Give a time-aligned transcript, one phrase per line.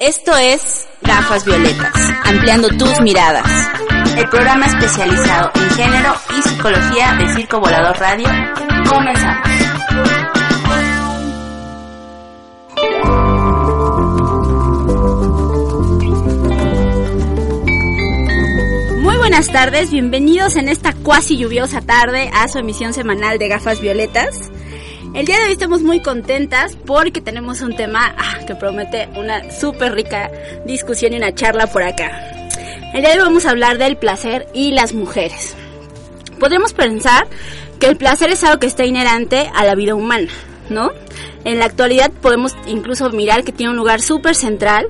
[0.00, 1.92] Esto es Gafas Violetas,
[2.24, 3.46] ampliando tus miradas.
[4.16, 8.28] El programa especializado en género y psicología de Circo Volador Radio.
[8.88, 9.48] Comenzamos.
[19.02, 23.80] Muy buenas tardes, bienvenidos en esta cuasi lluviosa tarde a su emisión semanal de Gafas
[23.80, 24.50] Violetas.
[25.16, 29.50] El día de hoy estamos muy contentas porque tenemos un tema ah, que promete una
[29.50, 30.30] súper rica
[30.66, 32.50] discusión y una charla por acá.
[32.92, 35.54] El día de hoy vamos a hablar del placer y las mujeres.
[36.38, 37.26] Podemos pensar
[37.80, 40.28] que el placer es algo que está inherente a la vida humana,
[40.68, 40.92] ¿no?
[41.46, 44.86] En la actualidad podemos incluso mirar que tiene un lugar súper central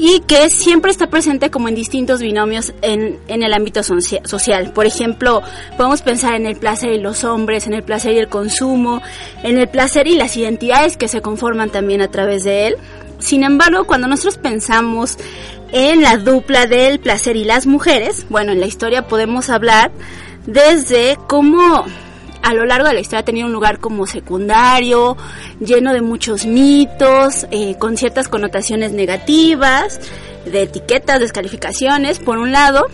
[0.00, 4.72] y que siempre está presente como en distintos binomios en, en el ámbito social.
[4.72, 5.42] Por ejemplo,
[5.76, 9.02] podemos pensar en el placer y los hombres, en el placer y el consumo,
[9.42, 12.76] en el placer y las identidades que se conforman también a través de él.
[13.18, 15.18] Sin embargo, cuando nosotros pensamos
[15.72, 19.90] en la dupla del placer y las mujeres, bueno, en la historia podemos hablar
[20.46, 21.84] desde cómo
[22.42, 25.16] a lo largo de la historia ha tenido un lugar como secundario,
[25.60, 30.00] lleno de muchos mitos, eh, con ciertas connotaciones negativas,
[30.44, 32.86] de etiquetas, descalificaciones, por un lado,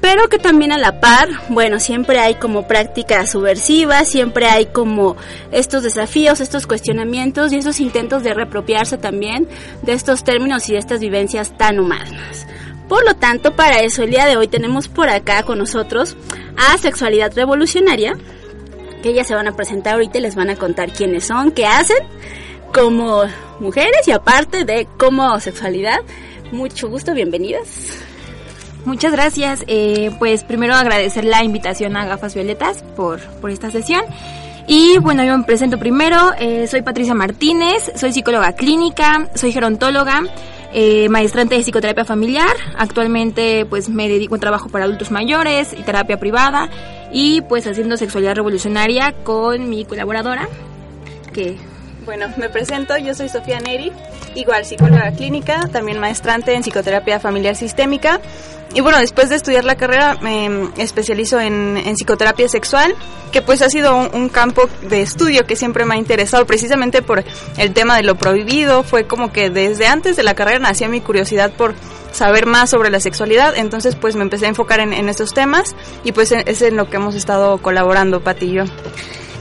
[0.00, 5.16] pero que también a la par, bueno, siempre hay como prácticas subversivas, siempre hay como
[5.50, 9.48] estos desafíos, estos cuestionamientos y esos intentos de reapropiarse también
[9.80, 12.46] de estos términos y de estas vivencias tan humanas.
[12.88, 16.16] Por lo tanto, para eso el día de hoy tenemos por acá con nosotros
[16.58, 18.18] a Sexualidad Revolucionaria,
[19.04, 21.66] que ellas se van a presentar ahorita y les van a contar quiénes son, qué
[21.66, 21.98] hacen
[22.72, 23.24] como
[23.60, 25.98] mujeres y aparte de como sexualidad.
[26.52, 27.98] Mucho gusto, bienvenidas.
[28.86, 29.62] Muchas gracias.
[29.66, 34.06] Eh, pues primero agradecer la invitación a Gafas Violetas por, por esta sesión.
[34.68, 36.32] Y bueno, yo me presento primero.
[36.38, 40.22] Eh, soy Patricia Martínez, soy psicóloga clínica, soy gerontóloga,
[40.74, 42.54] eh, maestrante de psicoterapia familiar.
[42.76, 46.68] Actualmente pues me dedico a trabajo para adultos mayores y terapia privada
[47.12, 50.48] y pues haciendo sexualidad revolucionaria con mi colaboradora
[51.32, 51.56] que
[52.04, 53.90] bueno, me presento, yo soy Sofía Neri,
[54.34, 58.20] igual psicóloga clínica, también maestrante en psicoterapia familiar sistémica.
[58.74, 62.96] Y bueno, después de estudiar la carrera me especializo en, psicoterapia sexual,
[63.30, 67.24] que pues ha sido un, campo de estudio que siempre me ha interesado, precisamente por
[67.56, 68.82] el tema de lo prohibido.
[68.82, 71.74] Fue como que desde antes de la carrera nacía mi curiosidad por
[72.10, 75.74] saber más sobre la sexualidad, entonces pues me empecé a enfocar en, estos temas
[76.04, 78.64] y pues es en lo que hemos estado colaborando, Pati y yo.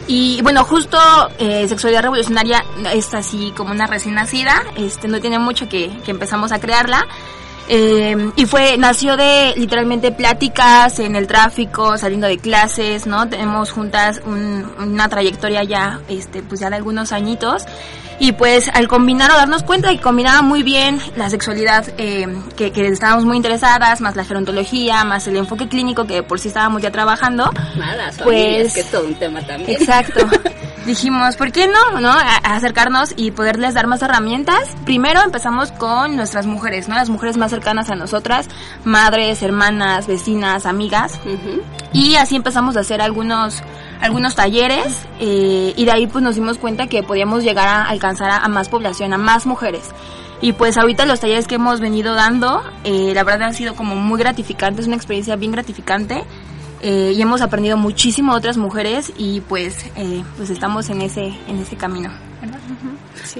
[0.05, 0.97] Y bueno, justo
[1.39, 2.63] eh, Sexualidad Revolucionaria
[2.94, 7.07] es así como una recién nacida, este, no tiene mucho que empezamos a crearla.
[7.69, 13.28] Eh, y fue, nació de literalmente pláticas en el tráfico, saliendo de clases, ¿no?
[13.29, 17.63] Tenemos juntas una trayectoria ya, este, pues ya de algunos añitos.
[18.19, 22.72] Y pues al combinar o darnos cuenta que combinaba muy bien la sexualidad eh, que,
[22.72, 26.81] que, estábamos muy interesadas, más la gerontología, más el enfoque clínico que por sí estábamos
[26.81, 27.51] ya trabajando.
[27.75, 29.81] Nada, pues que es todo un tema también.
[29.81, 30.25] Exacto.
[30.85, 32.01] Dijimos, ¿por qué no?
[32.01, 32.09] ¿No?
[32.09, 34.75] A, acercarnos y poderles dar más herramientas.
[34.85, 36.95] Primero empezamos con nuestras mujeres, ¿no?
[36.95, 38.49] Las mujeres más cercanas a nosotras,
[38.83, 41.19] madres, hermanas, vecinas, amigas.
[41.94, 43.63] Y así empezamos a hacer algunos
[44.01, 48.31] algunos talleres eh, y de ahí pues nos dimos cuenta que podíamos llegar a alcanzar
[48.31, 49.91] a, más población, a más mujeres.
[50.41, 53.95] Y pues ahorita los talleres que hemos venido dando, eh, la verdad han sido como
[53.95, 56.25] muy gratificantes, una experiencia bien gratificante.
[56.85, 59.85] Eh, y hemos aprendido muchísimo de otras mujeres y pues
[60.35, 62.11] pues estamos en ese en ese camino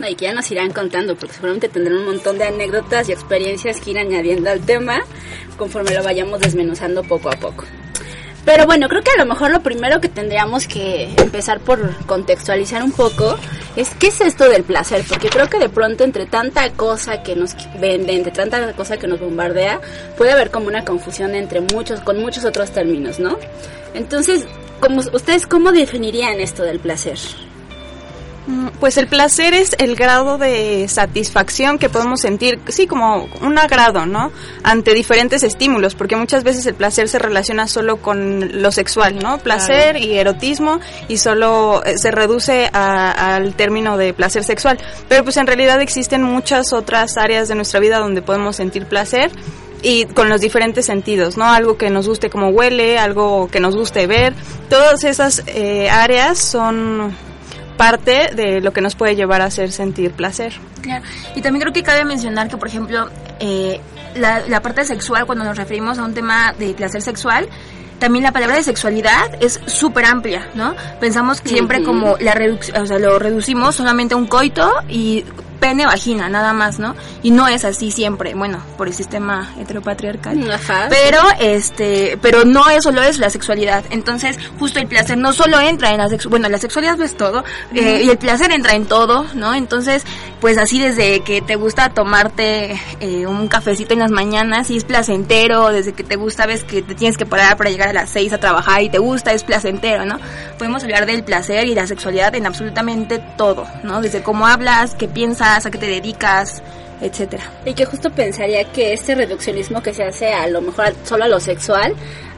[0.10, 3.82] y que ya nos irán contando porque seguramente tendrán un montón de anécdotas y experiencias
[3.82, 5.02] que ir añadiendo al tema
[5.58, 7.66] conforme lo vayamos desmenuzando poco a poco
[8.46, 12.84] pero bueno, creo que a lo mejor lo primero que tendríamos que empezar por contextualizar
[12.84, 13.38] un poco
[13.76, 17.36] es qué es esto del placer, porque creo que de pronto entre tanta cosa que
[17.36, 19.80] nos vende, entre tanta cosa que nos bombardea,
[20.18, 23.38] puede haber como una confusión entre muchos, con muchos otros términos, ¿no?
[23.94, 24.46] Entonces,
[24.80, 27.18] ¿cómo, ¿ustedes cómo definirían esto del placer?
[28.46, 33.58] Mm, Pues el placer es el grado de satisfacción que podemos sentir, sí, como un
[33.58, 34.32] agrado, ¿no?
[34.64, 39.38] Ante diferentes estímulos, porque muchas veces el placer se relaciona solo con lo sexual, ¿no?
[39.38, 44.78] Placer y erotismo y solo eh, se reduce a- al término de placer sexual.
[45.08, 49.32] Pero pues en realidad existen muchas otras áreas de nuestra vida donde podemos sentir placer
[49.82, 51.46] y con los diferentes sentidos, ¿no?
[51.46, 54.34] Algo que nos guste como huele, algo que nos guste ver.
[54.70, 57.16] Todas esas eh, áreas son
[57.84, 60.54] parte de lo que nos puede llevar a hacer sentir placer.
[60.82, 61.04] Claro.
[61.36, 63.10] Y también creo que cabe mencionar que, por ejemplo,
[63.40, 63.80] eh,
[64.16, 67.48] la, la parte sexual, cuando nos referimos a un tema de placer sexual,
[68.00, 70.76] también la palabra de sexualidad es súper amplia, ¿no?
[71.00, 75.24] Pensamos que siempre como la reduc- o sea, lo reducimos solamente a un coito y
[75.64, 76.94] pene, vagina, nada más, ¿no?
[77.22, 80.52] Y no es así siempre, bueno, por el sistema heteropatriarcal.
[80.52, 80.88] Ajá.
[80.90, 83.86] Pero este, pero no es solo es la sexualidad.
[83.90, 87.46] Entonces, justo el placer no solo entra en la sexualidad, bueno, la sexualidad es todo,
[87.74, 89.56] eh, y el placer entra en todo, ¿no?
[89.56, 90.04] Entonces,
[90.42, 94.84] pues así desde que te gusta tomarte eh, un cafecito en las mañanas y es
[94.84, 98.10] placentero, desde que te gusta ves que te tienes que parar para llegar a las
[98.10, 100.20] seis a trabajar y te gusta, es placentero, ¿no?
[100.58, 104.02] Podemos hablar del placer y la sexualidad en absolutamente todo, ¿no?
[104.02, 106.62] Desde cómo hablas, qué piensas, a qué te dedicas,
[107.02, 107.44] etcétera.
[107.66, 111.28] Y que justo pensaría que este reduccionismo que se hace a lo mejor solo a
[111.28, 111.94] lo sexual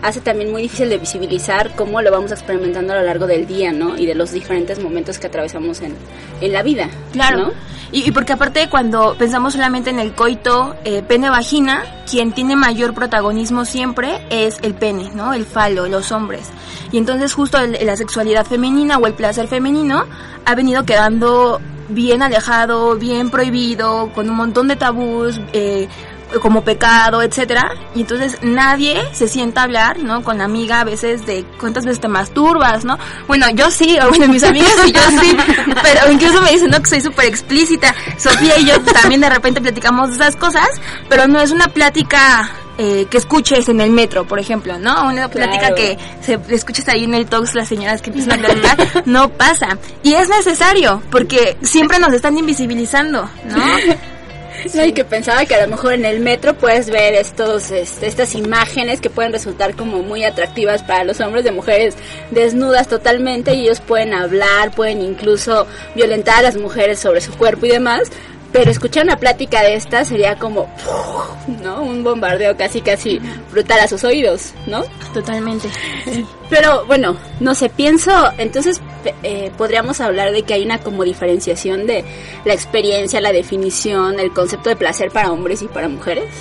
[0.07, 3.71] hace también muy difícil de visibilizar cómo lo vamos experimentando a lo largo del día,
[3.71, 3.97] ¿no?
[3.97, 5.95] Y de los diferentes momentos que atravesamos en,
[6.41, 6.89] en la vida.
[7.11, 7.37] Claro.
[7.39, 7.51] ¿no?
[7.91, 12.93] Y, y porque aparte cuando pensamos solamente en el coito eh, pene-vagina, quien tiene mayor
[12.93, 15.33] protagonismo siempre es el pene, ¿no?
[15.33, 16.49] El falo, los hombres.
[16.91, 20.05] Y entonces justo el- la sexualidad femenina o el placer femenino
[20.45, 21.59] ha venido quedando
[21.89, 25.87] bien alejado, bien prohibido, con un montón de tabús, eh,
[26.39, 30.23] como pecado, etcétera, y entonces nadie se sienta a hablar, ¿no?
[30.23, 32.97] Con la amiga a veces de cuántas veces te masturbas, ¿no?
[33.27, 35.37] Bueno, yo sí, o bueno, mis amigas y yo sí,
[35.83, 37.93] pero incluso me dicen, no, que soy súper explícita.
[38.17, 40.67] Sofía y yo también de repente platicamos de esas cosas,
[41.09, 45.07] pero no es una plática eh, que escuches en el metro, por ejemplo, ¿no?
[45.07, 45.75] Una plática Claro.
[45.75, 49.77] que se escuches ahí en el talks las señoras que empiezan a platicar, no pasa.
[50.03, 53.63] Y es necesario, porque siempre nos están invisibilizando, ¿no?
[54.73, 58.07] No, y que pensaba que a lo mejor en el metro puedes ver estos, este,
[58.07, 61.95] estas imágenes que pueden resultar como muy atractivas para los hombres de mujeres
[62.31, 67.65] desnudas totalmente y ellos pueden hablar, pueden incluso violentar a las mujeres sobre su cuerpo
[67.65, 68.11] y demás.
[68.55, 70.69] Pero escuchar una plática de esta sería como,
[71.61, 71.81] ¿no?
[71.81, 73.19] Un bombardeo casi, casi
[73.51, 74.85] brutal a sus oídos, ¿no?
[75.13, 75.67] Totalmente.
[76.49, 78.79] Pero bueno, no sé, pienso, entonces
[79.23, 82.05] eh, podríamos hablar de que hay una como diferenciación de
[82.45, 86.33] la experiencia, la definición, el concepto de placer para hombres y para mujeres.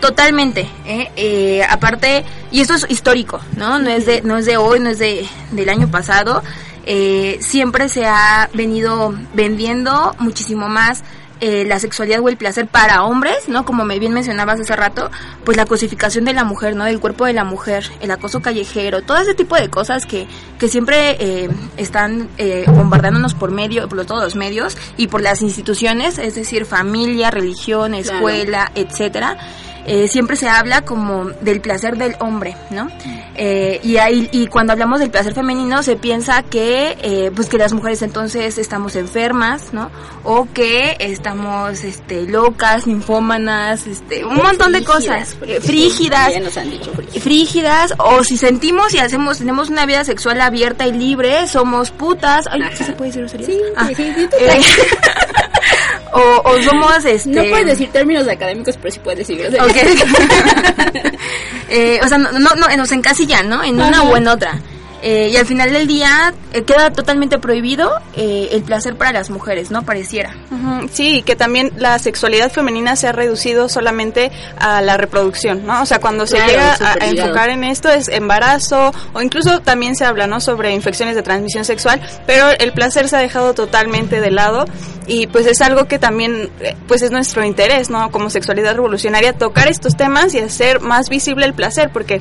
[0.00, 1.12] Totalmente, ¿eh?
[1.14, 3.78] Eh, aparte, y esto es histórico, ¿no?
[3.78, 6.42] No es de, no es de hoy, no es de, del año pasado.
[6.84, 11.02] Eh, siempre se ha venido vendiendo muchísimo más
[11.44, 13.64] eh, la sexualidad o el placer para hombres, ¿no?
[13.64, 15.10] Como me bien mencionabas hace rato,
[15.44, 16.84] pues la cosificación de la mujer, ¿no?
[16.84, 20.28] Del cuerpo de la mujer, el acoso callejero, todo ese tipo de cosas que,
[20.60, 25.42] que siempre eh, están eh, bombardeándonos por medio, por todos los medios y por las
[25.42, 28.14] instituciones, es decir, familia, religión, Claro.
[28.18, 29.36] escuela, etcétera.
[29.86, 32.88] Eh, siempre se habla como del placer del hombre, ¿no?
[33.34, 37.58] Eh, y ahí y cuando hablamos del placer femenino se piensa que eh, pues que
[37.58, 39.90] las mujeres entonces estamos enfermas, ¿no?
[40.22, 46.70] O que estamos este locas, ninfómanas, este un montón de cosas, eh, frígidas, nos han
[46.70, 47.22] dicho frígidas.
[47.22, 52.46] frígidas o si sentimos y hacemos tenemos una vida sexual abierta y libre somos putas
[52.50, 53.44] ay ¿sí se puede decir?
[53.44, 54.28] Sí, Ah, sí, sí,
[56.12, 59.76] o, o somos este No puedes decir términos académicos, pero sí puedes decir groserías.
[61.74, 63.64] Eh, o sea, no, no, no, nos encasillan, ¿no?
[63.64, 64.60] En una o en otra.
[65.02, 69.30] Eh, y al final del día eh, queda totalmente prohibido eh, el placer para las
[69.30, 69.82] mujeres, ¿no?
[69.82, 70.34] Pareciera.
[70.50, 75.66] Ujú, Sí, y que también la sexualidad femenina se ha reducido solamente a la reproducción,
[75.66, 75.82] ¿no?
[75.82, 79.96] O sea, cuando se llega a, a enfocar en esto es embarazo o incluso también
[79.96, 80.40] se habla, ¿no?
[80.40, 84.66] Sobre infecciones de transmisión sexual, pero el placer se ha dejado totalmente de lado
[85.06, 88.10] y pues es algo que también eh, pues es nuestro interés, ¿no?
[88.10, 92.20] Como sexualidad revolucionaria tocar estos temas y hacer más visible el placer porque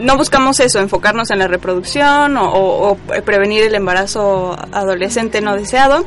[0.00, 5.54] no buscamos eso, enfocarnos en la reproducción o, o- o prevenir el embarazo adolescente no
[5.56, 6.04] deseado.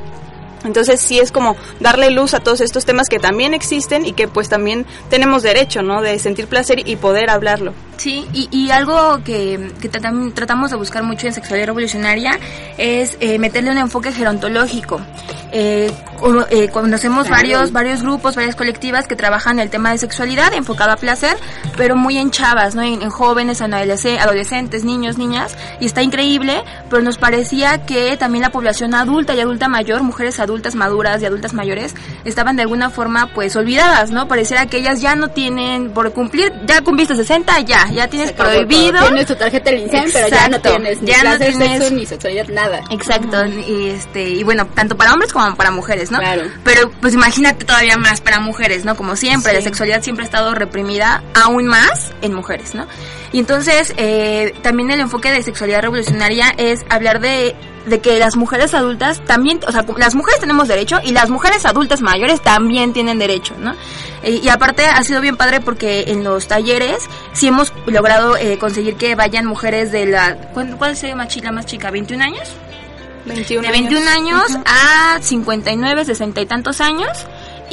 [0.63, 4.27] Entonces sí es como darle luz a todos estos temas que también existen y que
[4.27, 6.01] pues también tenemos derecho, ¿no?
[6.01, 7.74] De sentir placer y poder hablarlo.
[7.98, 12.39] Sí, y, y algo que, que tratam- tratamos de buscar mucho en Sexualidad Revolucionaria
[12.77, 15.00] es eh, meterle un enfoque gerontológico.
[15.51, 15.91] Eh,
[16.50, 17.29] eh, Claro.
[17.29, 21.36] varios, varios grupos, varias colectivas que trabajan el tema de sexualidad enfocado a placer,
[21.77, 22.82] pero muy en chavas, ¿no?
[22.82, 28.15] En, en jóvenes, en adolesc- adolescentes, niños, niñas, y está increíble, pero nos parecía que
[28.17, 31.95] también la población adulta y adulta mayor, mujeres adultas maduras y adultas mayores,
[32.25, 34.27] estaban de alguna forma pues olvidadas, ¿no?
[34.27, 38.48] Pareciera que ellas ya no tienen por cumplir, ya cumpliste 60, ya, ya tienes todo.
[38.48, 39.00] prohibido.
[39.07, 42.05] Tienes tu tarjeta del INSEM, pero ya no tienes ni Ya no tienes- sexo, ni
[42.05, 42.81] sexualidad, nada.
[42.89, 46.19] Exacto, y este, y bueno, tanto para hombres como para mujeres, ¿no?
[46.19, 46.43] Claro.
[46.63, 48.95] Pero pues imagínate todavía más para mujeres, ¿no?
[48.95, 49.57] Como siempre, Sí.
[49.57, 52.88] la sexualidad siempre ha estado reprimida aún más en mujeres, ¿no?
[53.31, 58.35] Y entonces, eh, también el enfoque de sexualidad revolucionaria es hablar de de que las
[58.35, 62.93] mujeres adultas también, o sea, las mujeres tenemos derecho y las mujeres adultas mayores también
[62.93, 63.73] tienen derecho, ¿no?
[64.23, 68.57] Eh, y aparte ha sido bien padre porque en los talleres sí hemos logrado eh,
[68.57, 71.91] conseguir que vayan mujeres de la, ¿cuál, cuál sería más chica, más chica?
[71.91, 72.49] ¿21 años?
[73.25, 77.09] 21 de 21 años a 59, 60 y tantos años.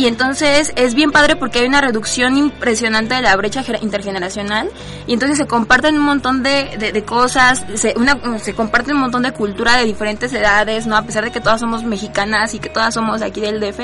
[0.01, 4.71] Y entonces es bien padre porque hay una reducción impresionante de la brecha intergeneracional.
[5.07, 9.23] Y entonces se comparten un montón de, de, cosas, se, una, se comparte un montón
[9.23, 10.97] de cultura de diferentes edades, ¿no?
[10.97, 13.79] A pesar de que todas somos mexicanas y que todas somos aquí del DF,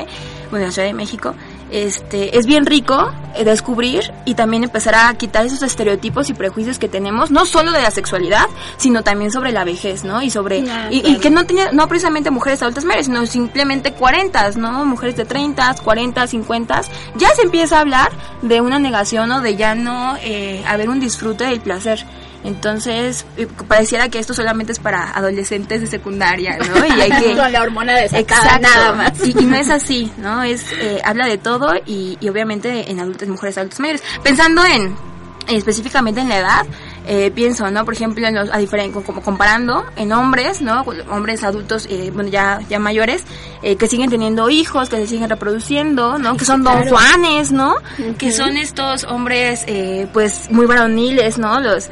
[0.51, 1.35] bueno, la Ciudad de México.
[1.71, 6.79] Este, es bien rico eh, descubrir y también empezar a quitar esos estereotipos y prejuicios
[6.79, 8.47] que tenemos, no solo de la sexualidad,
[8.77, 10.23] sino también sobre la vejez, ¿no?
[10.23, 14.85] Y sobre, y, que no tenía, no precisamente mujeres adultas mayores, sino simplemente 40, ¿no?
[14.85, 16.81] Mujeres de 30, 40, 50,
[17.17, 21.01] ya se empieza a hablar de una negación o de ya no eh, haber un
[21.01, 22.05] disfrute del placer.
[22.45, 23.27] Entonces,
[23.69, 26.87] pareciera que esto solamente es para adolescentes de secundaria, ¿no?
[26.97, 27.37] Y hay que...
[27.37, 29.13] Con la hormona desatada, nada más.
[29.27, 30.43] Y, y no es así, ¿no?
[30.43, 34.03] Es, eh, habla de todo y, y obviamente en adultos, mujeres adultas mayores.
[34.23, 34.95] Pensando en,
[35.49, 36.67] específicamente en la edad,
[37.09, 37.85] eh, pienso, ¿no?
[37.85, 40.83] Por ejemplo, en los, a diferen- como comparando en hombres, ¿no?
[41.11, 43.23] Hombres adultos, eh, bueno, ya, ya mayores,
[43.63, 46.37] eh, que siguen teniendo hijos, que se siguen reproduciendo, ¿no?
[46.37, 46.91] Que son don claro.
[46.97, 47.75] Juanes, ¿no?
[48.19, 51.61] Que son estos hombres, eh, pues, muy varoniles, ¿no?
[51.61, 51.91] Los,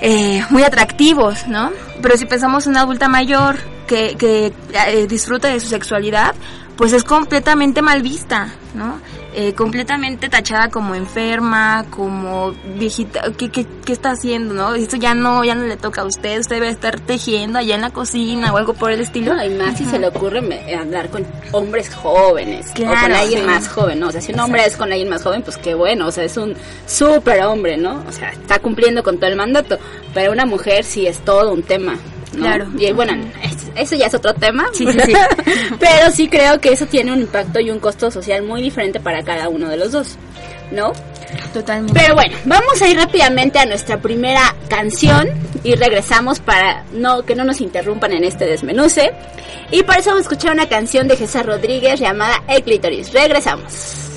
[0.00, 1.70] eh, muy atractivos, ¿no?
[2.02, 4.52] Pero si pensamos en una adulta mayor que, que
[4.86, 6.34] eh, disfruta de su sexualidad,
[6.76, 9.00] pues es completamente mal vista, ¿no?
[9.40, 14.74] Eh, completamente tachada como enferma, como viejita, ¿qué, qué, qué está haciendo, no?
[14.74, 17.82] Esto ya no, ya no le toca a usted, usted debe estar tejiendo allá en
[17.82, 19.34] la cocina o algo por el estilo.
[19.34, 23.12] No, y más si se le ocurre me- hablar con hombres jóvenes o Claro, con
[23.12, 23.46] alguien sí.
[23.46, 24.08] más joven, ¿no?
[24.08, 26.24] O sea, si un hombre es con alguien más joven, pues qué bueno, o sea,
[26.24, 28.02] es un súper hombre, ¿no?
[28.08, 29.78] O sea, está cumpliendo con todo el mandato,
[30.14, 31.96] pero una mujer sí es todo un tema.
[32.32, 32.44] ¿No?
[32.44, 32.66] Claro.
[32.78, 34.66] Y bueno, es- eso ya es otro tema.
[34.72, 35.12] Sí, sí, sí.
[35.80, 39.22] pero sí creo que eso tiene un impacto y un costo social muy diferente para
[39.22, 40.16] cada uno de los dos,
[40.70, 40.92] ¿no?
[41.52, 41.98] Totalmente.
[42.00, 45.28] Pero bueno, vamos a ir rápidamente a nuestra primera canción
[45.62, 49.12] y regresamos para no que no nos interrumpan en este desmenuce.
[49.70, 53.12] Y para eso vamos a escuchar una canción de Jesús Rodríguez llamada El Clítoris.
[53.12, 54.07] Regresamos.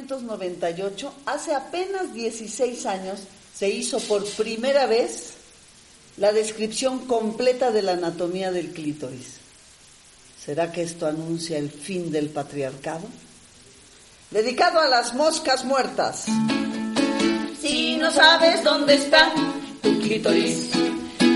[0.00, 3.20] 1998, hace apenas 16 años,
[3.54, 5.34] se hizo por primera vez
[6.16, 9.38] la descripción completa de la anatomía del clítoris.
[10.44, 13.06] ¿Será que esto anuncia el fin del patriarcado?
[14.30, 16.24] Dedicado a las moscas muertas.
[17.60, 19.32] Si no sabes dónde está
[19.82, 20.70] tu clítoris,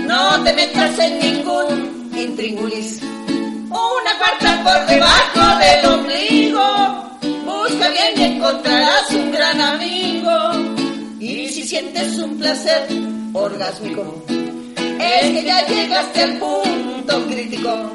[0.05, 3.01] no te metas en ningún intríngulis.
[3.01, 7.14] Una cuarta por debajo del ombligo.
[7.75, 10.31] Busca bien y encontrarás un gran amigo.
[11.19, 12.87] Y si sientes un placer
[13.33, 14.23] orgásmico,
[14.97, 17.91] es que ya llegaste al punto crítico.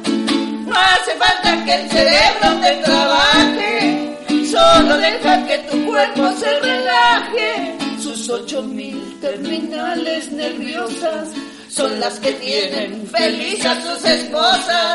[0.67, 4.17] No hace falta que el cerebro te trabaje,
[4.51, 7.77] solo deja que tu cuerpo se relaje.
[8.03, 11.31] Sus ocho mil terminales nerviosas
[11.71, 14.90] son las que tienen feliz a sus esposas.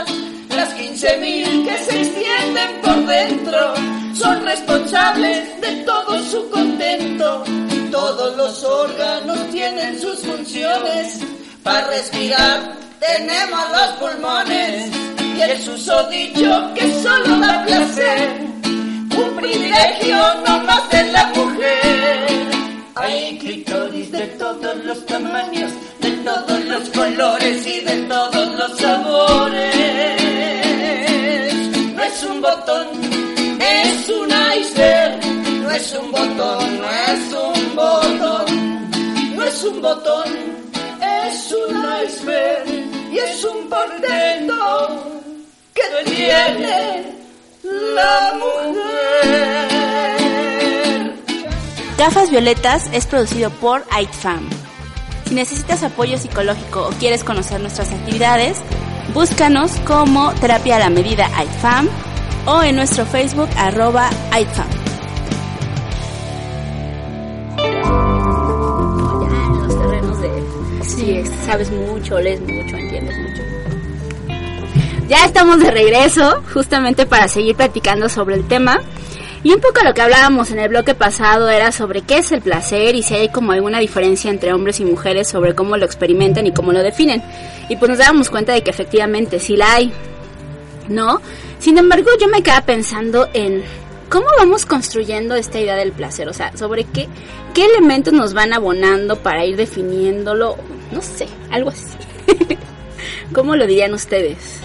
[12.05, 14.91] Respirar tenemos los pulmones
[15.35, 18.29] y el susodicho que solo da placer.
[19.17, 22.27] Un privilegio no más de la mujer.
[22.95, 29.75] Hay clítoris de todos los tamaños, de todos los colores y de todos los sabores.
[31.93, 32.87] No es un botón,
[33.59, 35.25] es un iceberg.
[35.61, 38.85] No es un botón, no es un botón.
[39.35, 40.54] No es un botón,
[43.65, 44.55] un portento
[45.73, 47.15] que tiene
[47.95, 49.65] la mujer.
[51.97, 54.49] Gafas Violetas es producido por AITFAM.
[55.27, 58.57] Si necesitas apoyo psicológico o quieres conocer nuestras actividades,
[59.13, 61.89] búscanos como Terapia a la Medida AITFAM
[62.45, 64.69] o en nuestro Facebook arroba AITFAM.
[67.57, 70.29] Ya en los terrenos de...
[70.83, 73.44] Sí, sabes mucho, lees mucho, entiendes mucho.
[75.07, 78.81] Ya estamos de regreso, justamente para seguir platicando sobre el tema.
[79.43, 82.41] Y un poco lo que hablábamos en el bloque pasado era sobre qué es el
[82.41, 86.47] placer y si hay como alguna diferencia entre hombres y mujeres sobre cómo lo experimentan
[86.47, 87.21] y cómo lo definen.
[87.69, 89.93] Y pues nos dábamos cuenta de que efectivamente sí la hay,
[90.89, 91.21] ¿no?
[91.59, 93.63] Sin embargo, yo me quedaba pensando en
[94.09, 97.07] cómo vamos construyendo esta idea del placer, o sea, sobre qué,
[97.53, 100.57] qué elementos nos van abonando para ir definiéndolo,
[100.91, 101.85] no sé, algo así.
[103.33, 104.63] ¿Cómo lo dirían ustedes?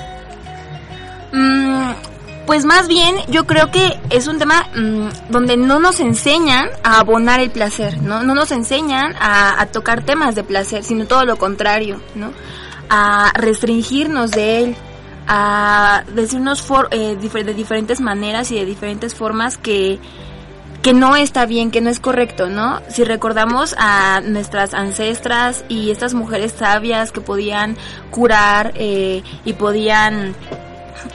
[1.33, 1.93] Mm,
[2.47, 6.99] pues más bien yo creo que es un tema mm, donde no nos enseñan a
[6.99, 8.25] abonar el placer, ¿no?
[8.25, 12.33] No nos enseñan a, tocar temas de placer, sino todo lo contrario, ¿no?
[12.89, 14.77] A restringirnos de él,
[15.29, 20.01] a decirnos for, eh, de diferentes maneras y de diferentes formas que,
[20.83, 22.81] que no está bien, que no es correcto, ¿no?
[22.89, 27.77] Si recordamos a nuestras ancestras y estas mujeres sabias que podían
[28.11, 30.35] curar eh, y podían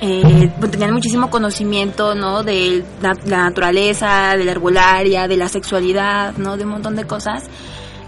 [0.01, 2.43] eh, tenían muchísimo conocimiento, ¿no?
[2.43, 6.57] De la, la naturaleza, de la herbolaria, de la sexualidad, ¿no?
[6.57, 7.43] De un montón de cosas.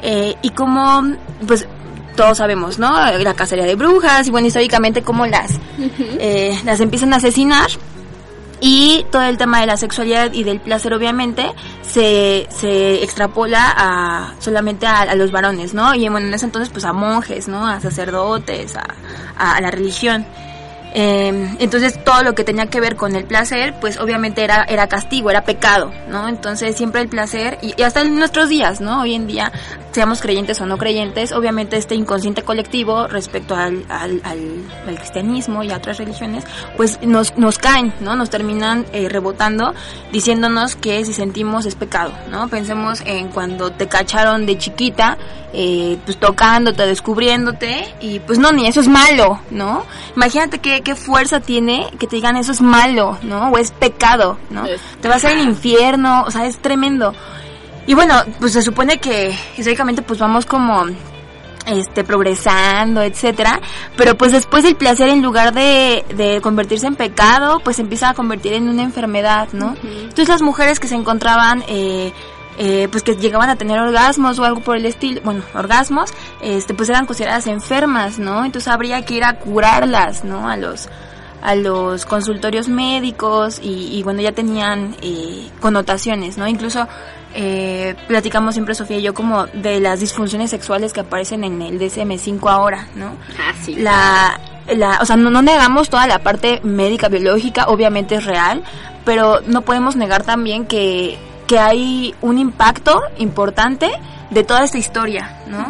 [0.01, 1.03] Eh, y como,
[1.47, 1.67] pues,
[2.15, 2.91] todos sabemos, ¿no?
[3.17, 5.51] La cacería de brujas y bueno, históricamente cómo las,
[6.19, 7.69] eh, las empiezan a asesinar.
[8.59, 11.45] Y todo el tema de la sexualidad y del placer, obviamente,
[11.83, 15.93] se, se extrapola a solamente a, a los varones, ¿no?
[15.93, 17.67] Y bueno, en ese entonces, pues a monjes, ¿no?
[17.67, 18.87] A sacerdotes, a,
[19.37, 20.25] a la religión.
[20.93, 24.87] Eh, entonces todo lo que tenía que ver con el placer, pues obviamente era, era
[24.87, 26.27] castigo, era pecado, ¿no?
[26.27, 29.01] Entonces siempre el placer, y, hasta en nuestros días, ¿no?
[29.01, 29.51] Hoy en día,
[29.91, 34.17] seamos creyentes o no creyentes, obviamente este inconsciente colectivo respecto al, al,
[34.85, 38.15] cristianismo y a otras religiones, pues nos, nos caen, ¿no?
[38.15, 39.73] Nos terminan eh, rebotando
[40.11, 42.47] diciéndonos que si sentimos es pecado, ¿no?
[42.47, 45.17] Pensemos en cuando te cacharon de chiquita,
[45.53, 49.85] eh, pues tocándote, descubriéndote, y pues no, ni eso es malo, ¿no?
[50.15, 53.49] Imagínate qué, qué fuerza tiene que te digan eso es malo, ¿no?
[53.49, 54.65] O es pecado, ¿no?
[54.65, 57.13] Es- Te vas al infierno, o sea, es tremendo.
[57.85, 60.85] Y bueno, pues se supone que históricamente pues vamos como
[61.65, 63.59] este progresando, etcétera,
[63.97, 68.09] pero pues después el placer en lugar de, de convertirse en pecado, pues se empieza
[68.09, 69.75] a convertir en una enfermedad, ¿no?
[69.83, 72.13] Entonces las mujeres que se encontraban eh,
[72.57, 76.73] eh, pues que llegaban a tener orgasmos o algo por el estilo, bueno, orgasmos, este,
[76.73, 78.45] pues eran consideradas enfermas, ¿no?
[78.45, 80.49] Entonces habría que ir a curarlas, ¿no?
[80.49, 80.89] A los
[81.39, 86.47] a los consultorios médicos y, y bueno ya tenían eh, connotaciones, ¿no?
[86.47, 86.87] Incluso
[87.33, 91.79] eh, platicamos siempre Sofía y yo como de las disfunciones sexuales que aparecen en el
[91.79, 93.15] DSM-5 ahora, ¿no?
[93.39, 93.75] Ah, sí.
[93.75, 94.39] la,
[94.75, 98.63] la, o sea, no, no negamos toda la parte médica, biológica, obviamente es real,
[99.05, 103.89] pero no podemos negar también que, que hay un impacto importante
[104.29, 105.65] de toda esta historia, ¿no?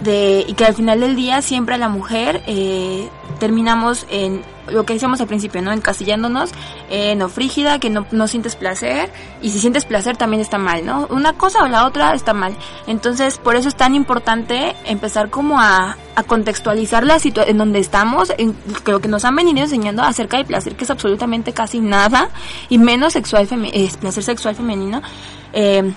[0.00, 3.08] De, y que al final del día siempre la mujer eh,
[3.40, 5.72] terminamos en lo que decíamos al principio, ¿no?
[5.72, 6.50] Encasillándonos
[6.90, 9.10] en no frígida, que no, no sientes placer,
[9.42, 11.06] y si sientes placer también está mal, ¿no?
[11.10, 12.56] Una cosa o la otra está mal.
[12.86, 18.32] Entonces, por eso es tan importante empezar como a, contextualizar la situación en donde estamos,
[18.38, 22.30] en lo que nos han venido enseñando acerca del placer, que es absolutamente casi nada,
[22.70, 25.02] y menos sexual eh, placer sexual femenino.
[25.52, 25.92] Eh,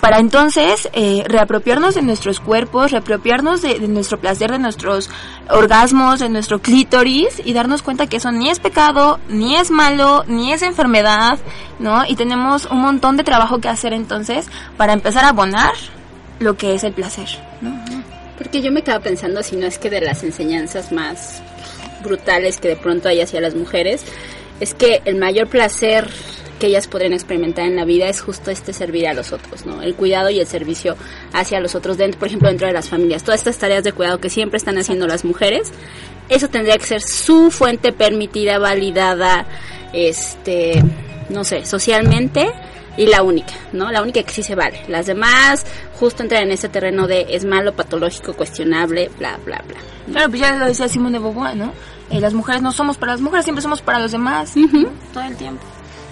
[0.00, 5.10] para entonces eh, reapropiarnos de nuestros cuerpos, reapropiarnos de, nuestro placer, de nuestros
[5.50, 10.24] orgasmos, de nuestro clítoris y darnos cuenta que eso ni es pecado, ni es malo,
[10.26, 11.38] ni es enfermedad,
[11.78, 12.04] ¿no?
[12.06, 15.74] Y tenemos un montón de trabajo que hacer entonces para empezar a abonar
[16.38, 17.28] lo que es el placer,
[17.60, 17.72] ¿no?
[18.38, 21.42] Porque yo me estaba pensando si no es que de las enseñanzas más
[22.02, 24.04] brutales que de pronto hay hacia las mujeres,
[24.60, 26.08] es que el mayor placer
[26.58, 29.82] que ellas podrían experimentar en la vida es justo este servir a los otros, ¿no?
[29.82, 30.96] El cuidado y el servicio
[31.32, 33.24] hacia los otros, dentro, por ejemplo, dentro de las familias.
[33.24, 35.72] Todas estas tareas de cuidado que siempre están haciendo las mujeres,
[36.28, 39.44] eso tendría que ser su fuente permitida, validada,
[39.92, 40.80] este,
[41.30, 42.52] no sé, socialmente
[42.96, 43.90] y la única, ¿no?
[43.90, 44.82] La única que sí se vale.
[44.86, 45.66] Las demás
[45.98, 49.78] justo entran en ese terreno de es malo, patológico, cuestionable, bla, bla, bla.
[50.10, 51.72] Claro, pues ya lo decía Simone de Beauvoir, ¿no?
[52.12, 54.88] Eh, las mujeres no somos para las mujeres, siempre somos para los demás, ¿no?
[55.14, 55.62] todo el tiempo.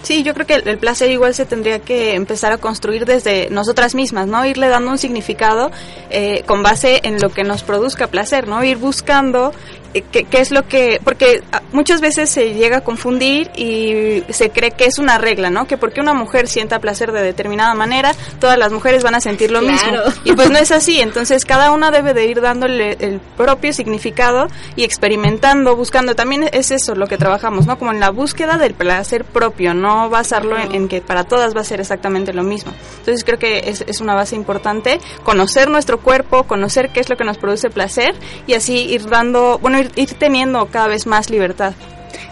[0.02, 3.50] Sí, yo creo que el, el placer igual se tendría que empezar a construir desde
[3.50, 4.44] nosotras mismas, ¿no?
[4.46, 5.70] Irle dando un significado
[6.08, 8.64] eh, con base en lo que nos produzca placer, ¿no?
[8.64, 9.52] Ir buscando
[9.92, 14.50] qué, qué es lo que, porque ah, muchas veces se llega a confundir y se
[14.50, 15.66] cree que es una regla, ¿no?
[15.66, 19.50] Que porque una mujer sienta placer de determinada manera, todas las mujeres van a sentir
[19.50, 19.88] lo mismo.
[19.88, 20.12] Claro.
[20.24, 24.48] Y pues no es así, entonces cada una debe de ir dándole el propio significado
[24.76, 26.14] y experimentando, buscando.
[26.14, 27.78] También es eso lo que trabajamos, ¿no?
[27.78, 31.62] Como en la búsqueda del placer propio, no basarlo en, en que para todas va
[31.62, 32.72] a ser exactamente lo mismo.
[32.98, 37.16] Entonces creo que es, es una base importante conocer nuestro cuerpo, conocer qué es lo
[37.16, 38.14] que nos produce placer
[38.46, 41.74] y así ir dando, bueno, ir, ir teniendo cada vez más libertad.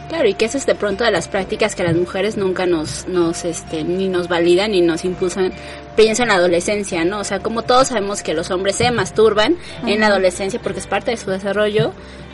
[0.09, 3.07] Claro, y que eso es de pronto de las prácticas que las mujeres nunca nos,
[3.09, 5.53] nos, este, ni nos validan ni nos impulsan.
[5.97, 7.21] Pienso en la adolescencia, ¿no?
[7.21, 9.57] O sea, como todos sabemos que los hombres se masturban
[9.87, 11.93] en la adolescencia porque es parte de su desarrollo,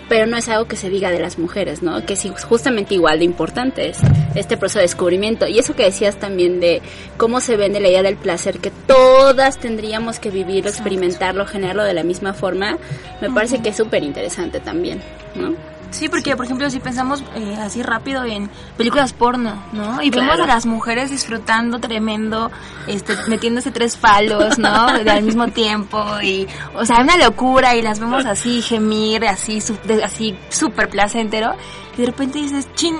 [0.09, 2.05] pero no es algo que se diga de las mujeres, ¿no?
[2.05, 3.99] Que es justamente igual de importante es
[4.35, 5.47] este proceso de descubrimiento.
[5.47, 6.83] Y eso que decías también de
[7.17, 11.95] cómo se vende la idea del placer, que todas tendríamos que vivirlo, experimentarlo, generarlo de
[11.95, 12.79] la misma forma,
[13.21, 15.01] me parece que es súper interesante también,
[15.35, 15.74] ¿no?
[15.94, 20.02] Sí, porque por ejemplo si pensamos eh, así rápido en películas porno, ¿no?
[20.02, 22.50] Y vemos a las mujeres disfrutando tremendo,
[22.88, 24.88] este, metiéndose tres palos, ¿no?
[24.88, 29.78] Al mismo tiempo y, o sea, una locura y las vemos así gemir, así, su-
[29.85, 31.54] de- así súper placentero
[31.96, 32.96] y de repente dices, chin,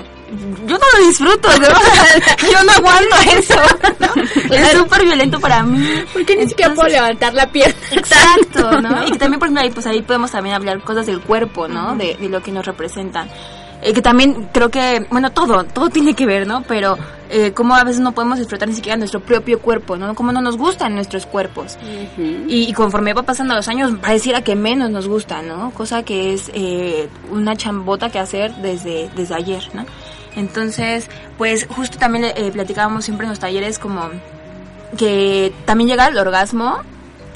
[0.65, 1.67] yo no lo disfruto, ¿no?
[2.51, 3.61] yo no aguanto eso,
[3.99, 4.55] ¿no?
[4.55, 6.03] Es súper violento para mí.
[6.13, 7.75] Porque ni siquiera puedo levantar la pierna.
[7.91, 9.05] Exacto, ¿no?
[9.07, 11.95] Y que también, por ejemplo, ahí, pues ahí podemos también hablar cosas del cuerpo, ¿no?
[11.95, 13.29] de, de lo que nos representan.
[13.81, 16.63] Eh, que también creo que, bueno, todo, todo tiene que ver, ¿no?
[16.63, 16.97] Pero
[17.29, 20.15] eh, cómo a veces no podemos disfrutar ni siquiera nuestro propio cuerpo, ¿no?
[20.15, 21.77] Cómo no nos gustan nuestros cuerpos.
[22.17, 25.71] y, y conforme va pasando los años, pareciera que menos nos gusta, ¿no?
[25.71, 29.85] Cosa que es eh, una chambota que hacer desde, desde ayer, ¿no?
[30.35, 34.09] Entonces, pues justo también eh, platicábamos siempre en los talleres como
[34.97, 36.81] que también llegar al orgasmo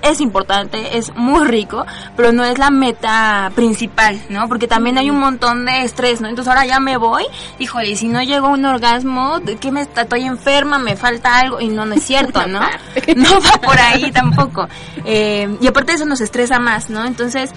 [0.01, 1.85] es importante, es muy rico,
[2.15, 4.47] pero no es la meta principal, ¿no?
[4.47, 6.27] Porque también hay un montón de estrés, ¿no?
[6.27, 7.23] Entonces ahora ya me voy,
[7.57, 10.01] híjole, si no llego a un orgasmo, ¿de qué me está?
[10.01, 12.61] Estoy enferma, me falta algo, y no, no es cierto, ¿no?
[13.15, 14.67] No va por ahí tampoco.
[15.05, 17.05] Eh, y aparte eso nos estresa más, ¿no?
[17.05, 17.51] Entonces,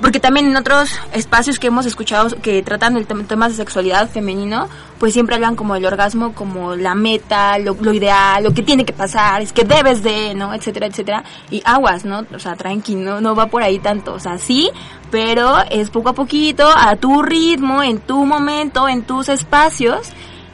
[0.00, 4.08] porque también en otros espacios que hemos escuchado que tratan el tem- temas de sexualidad
[4.10, 8.62] femenino, pues siempre hablan como el orgasmo como la meta, lo, lo ideal, lo que
[8.62, 10.54] tiene que pasar, es que debes de, ¿no?
[10.54, 11.24] Etcétera, etcétera.
[11.50, 12.24] Y aguas, ¿no?
[12.34, 14.12] O sea, tranqui, no, no va por ahí tanto.
[14.14, 14.70] O sea, sí,
[15.10, 20.08] pero es poco a poquito, a tu ritmo, en tu momento, en tus espacios.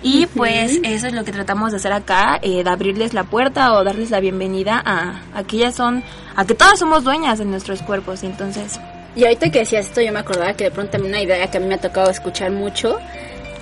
[0.05, 3.73] Y pues eso es lo que tratamos de hacer acá, eh, de abrirles la puerta
[3.73, 6.03] o darles la bienvenida a, a que ellas son,
[6.35, 8.25] a que todas somos dueñas de nuestros cuerpos.
[8.25, 8.81] Y entonces,
[9.15, 11.59] Y ahorita que decías esto, yo me acordaba que de pronto también una idea que
[11.59, 12.99] a mí me ha tocado escuchar mucho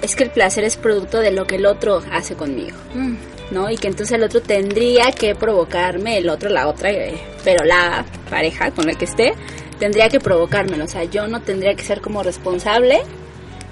[0.03, 3.15] es que el placer es producto de lo que el otro hace conmigo, mm,
[3.51, 3.71] ¿no?
[3.71, 8.05] Y que entonces el otro tendría que provocarme, el otro, la otra, eh, pero la
[8.31, 9.35] pareja con la que esté,
[9.79, 10.85] tendría que provocármelo.
[10.85, 13.01] O sea, yo no tendría que ser como responsable,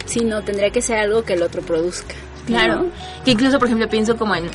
[0.04, 2.14] sino tendría que ser algo que el otro produzca.
[2.46, 2.82] Claro.
[2.82, 2.90] ¿no?
[3.24, 4.50] Que incluso, por ejemplo, pienso como en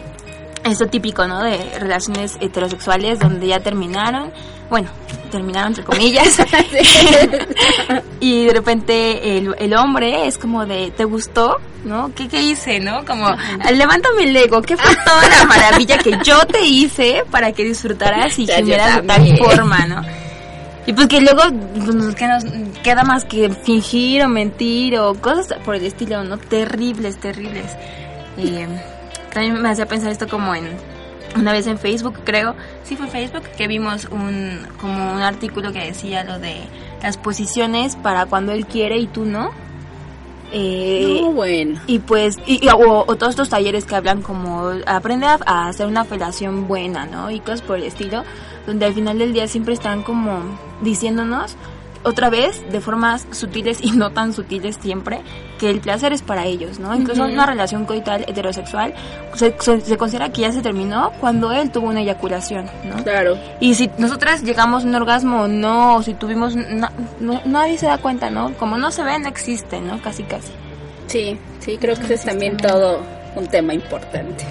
[0.64, 1.42] esto típico, ¿no?
[1.42, 4.32] De relaciones heterosexuales donde ya terminaron.
[4.70, 4.90] Bueno,
[5.30, 6.38] terminaron entre comillas.
[8.20, 11.58] y de repente el, el hombre es como de, ¿te gustó?
[11.84, 12.12] ¿No?
[12.16, 12.80] ¿Qué, qué hice?
[12.80, 13.06] ¿No?
[13.06, 13.28] Como,
[13.74, 14.62] levántame el ego.
[14.62, 19.08] ¿Qué fue toda la maravilla que yo te hice para que disfrutaras y gimieras de
[19.08, 20.02] tal forma, ¿no?
[20.86, 21.44] Y pues que luego
[21.76, 22.44] pues, que nos
[22.84, 26.38] queda más que fingir o mentir o cosas por el estilo, ¿no?
[26.38, 27.78] Terribles, terribles.
[28.38, 28.68] Y eh,
[29.34, 30.66] también me hacía pensar esto como en
[31.36, 35.80] una vez en Facebook, creo, sí fue Facebook, que vimos un como un artículo que
[35.80, 36.58] decía lo de
[37.02, 39.50] las posiciones para cuando él quiere y tú no.
[40.52, 41.82] Eh, No, bueno.
[41.88, 45.68] y pues, y, y- o, o todos estos talleres que hablan como aprende a, a
[45.68, 47.32] hacer una felación buena, ¿no?
[47.32, 48.24] Y cosas por el estilo,
[48.68, 50.40] donde al final del día siempre están como
[50.82, 51.56] diciéndonos
[52.04, 55.22] otra vez, de formas sutiles y no tan sutiles siempre,
[55.60, 56.94] que el placer es para ellos, ¿no?
[56.96, 58.94] Incluso una relación coital heterosexual
[59.36, 63.04] se, se- se considera que ya se terminó cuando él tuvo una eyaculación, ¿no?
[63.04, 63.38] Claro.
[63.60, 67.86] Y si nosotras llegamos a un orgasmo o no, o si tuvimos, no- nadie se
[67.86, 68.54] da cuenta, ¿no?
[68.58, 70.02] Como no se ve, no existe, ¿no?
[70.02, 70.52] Casi, casi.
[71.08, 73.00] Sí, sí, creo que ese es también todo
[73.36, 74.44] un tema importante.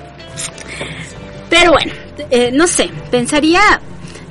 [1.50, 1.92] Pero bueno,
[2.30, 3.60] eh, no sé, pensaría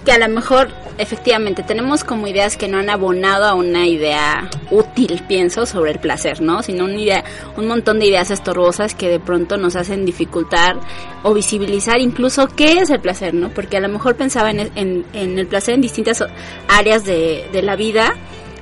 [0.05, 0.69] que a lo mejor
[1.01, 5.99] efectivamente tenemos como ideas que no han abonado a una idea útil, pienso, sobre el
[5.99, 6.61] placer, ¿no?
[6.63, 7.23] Sino una idea,
[7.57, 10.77] un montón de ideas estorbosas que de pronto nos hacen dificultar
[11.23, 13.49] o visibilizar incluso qué es el placer, ¿no?
[13.49, 16.23] Porque a lo mejor pensaba en, en- en el placer en distintas
[16.67, 18.13] áreas de, de la vida,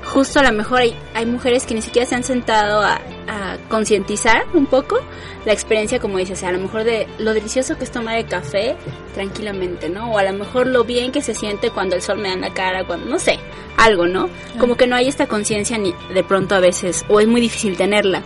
[0.10, 3.58] justo a lo mejor hay, hay mujeres que ni siquiera se han sentado a, a
[3.70, 5.00] concientizar un poco
[5.46, 8.76] la experiencia, como dices, a lo mejor de lo delicioso que es tomar el café
[9.14, 10.12] tranquilamente, ¿no?
[10.12, 12.42] O a lo mejor lo bien que se siente cuando el sol me da en
[12.42, 13.40] la cara, cuando, no sé,
[13.78, 14.30] algo, ¿no?
[14.60, 17.78] Como que no hay esta conciencia ni de pronto a veces, o es muy difícil
[17.78, 18.24] tenerla.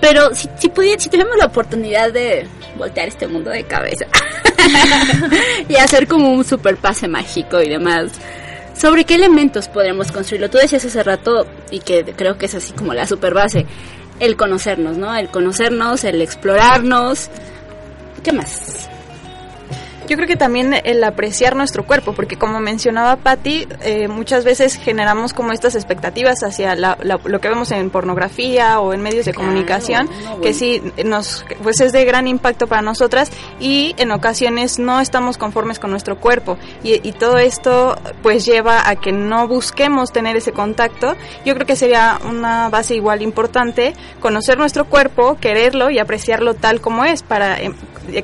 [0.00, 4.06] Pero si, si, pudiera, si tenemos la oportunidad de voltear este mundo de cabeza
[5.68, 8.12] y hacer como un super pase mágico y demás,
[8.78, 10.50] ¿sobre qué elementos podremos construirlo?
[10.50, 13.66] Tú decías hace rato, y que creo que es así como la super base,
[14.20, 15.14] el conocernos, ¿no?
[15.14, 17.28] El conocernos, el explorarnos.
[18.22, 18.88] ¿Qué más?
[20.08, 24.76] Yo creo que también el apreciar nuestro cuerpo, porque como mencionaba Patti, eh, muchas veces
[24.76, 29.26] generamos como estas expectativas hacia la, la, lo que vemos en pornografía o en medios
[29.26, 30.40] de claro, comunicación, no, bueno.
[30.40, 35.36] que sí nos, pues es de gran impacto para nosotras y en ocasiones no estamos
[35.36, 40.36] conformes con nuestro cuerpo y, y todo esto pues lleva a que no busquemos tener
[40.36, 41.16] ese contacto.
[41.44, 46.80] Yo creo que sería una base igual importante conocer nuestro cuerpo, quererlo y apreciarlo tal
[46.80, 47.72] como es para eh,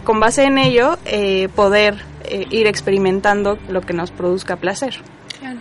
[0.05, 4.97] con base en ello eh, poder eh, ir experimentando lo que nos produzca placer.
[5.39, 5.59] Claro.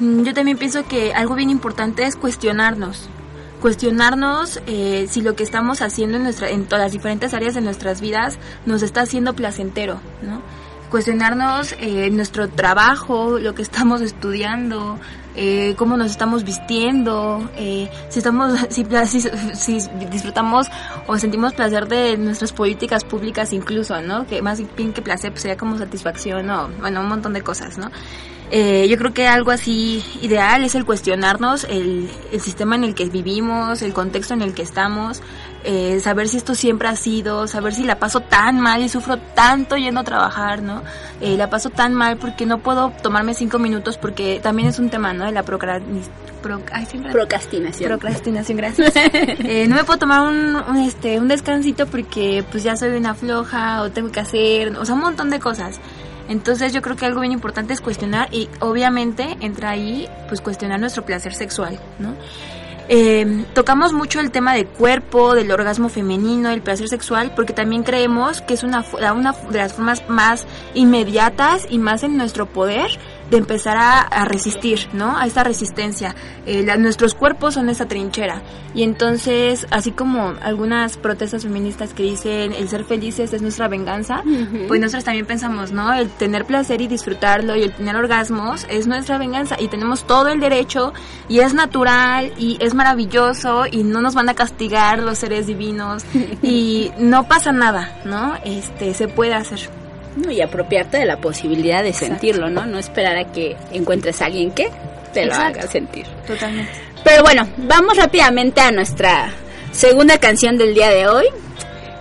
[0.00, 3.08] Yo también pienso que algo bien importante es cuestionarnos.
[3.60, 7.60] Cuestionarnos eh, si lo que estamos haciendo en, nuestra, en todas las diferentes áreas de
[7.60, 10.40] nuestras vidas nos está haciendo placentero, ¿no?
[10.90, 14.98] Cuestionarnos eh, nuestro trabajo, lo que estamos estudiando,
[15.36, 18.84] eh, cómo nos estamos vistiendo, eh, si estamos, si,
[19.54, 20.66] si, disfrutamos
[21.06, 24.26] o sentimos placer de nuestras políticas públicas incluso, ¿no?
[24.26, 27.78] Que más bien que placer pues sería como satisfacción o, bueno, un montón de cosas,
[27.78, 27.90] ¿no?
[28.52, 32.96] Eh, yo creo que algo así ideal es el cuestionarnos el, el, sistema en el
[32.96, 35.22] que vivimos, el contexto en el que estamos,
[35.64, 39.18] eh, saber si esto siempre ha sido, saber si la paso tan mal y sufro
[39.18, 40.82] tanto yendo a trabajar, ¿no?
[41.20, 44.90] Eh, la paso tan mal porque no puedo tomarme cinco minutos porque también es un
[44.90, 45.26] tema, ¿no?
[45.26, 45.42] De la.
[45.42, 45.58] Pro,
[46.72, 47.88] ay, procrastinación.
[47.88, 48.92] Procrastinación, gracias.
[48.96, 53.14] eh, no me puedo tomar un, un, este, un descansito porque pues ya soy una
[53.14, 55.78] floja o tengo que hacer, o sea, un montón de cosas.
[56.30, 60.78] Entonces yo creo que algo bien importante es cuestionar y obviamente entra ahí pues cuestionar
[60.78, 62.14] nuestro placer sexual, ¿no?
[62.92, 67.84] Eh, tocamos mucho el tema del cuerpo, del orgasmo femenino, el placer sexual, porque también
[67.84, 72.90] creemos que es una, una de las formas más inmediatas y más en nuestro poder
[73.30, 75.16] de empezar a, a resistir, ¿no?
[75.16, 76.14] A esta resistencia.
[76.46, 78.42] Eh, la, nuestros cuerpos son esa trinchera.
[78.74, 84.22] Y entonces, así como algunas protestas feministas que dicen el ser felices es nuestra venganza,
[84.24, 84.68] uh -huh.
[84.68, 85.92] pues nosotros también pensamos, ¿no?
[85.92, 90.28] El tener placer y disfrutarlo y el tener orgasmos es nuestra venganza y tenemos todo
[90.28, 90.92] el derecho
[91.28, 96.04] y es natural y es maravilloso y no nos van a castigar los seres divinos
[96.42, 98.34] y no pasa nada, ¿no?
[98.44, 99.80] Este, se puede hacer.
[100.16, 102.14] No, y apropiarte de la posibilidad de Exacto.
[102.14, 102.66] sentirlo, ¿no?
[102.66, 104.70] No esperar a que encuentres a alguien que
[105.12, 105.60] te lo Exacto.
[105.60, 106.06] haga sentir.
[106.26, 106.72] Totalmente.
[107.04, 109.32] Pero bueno, vamos rápidamente a nuestra
[109.72, 111.26] segunda canción del día de hoy.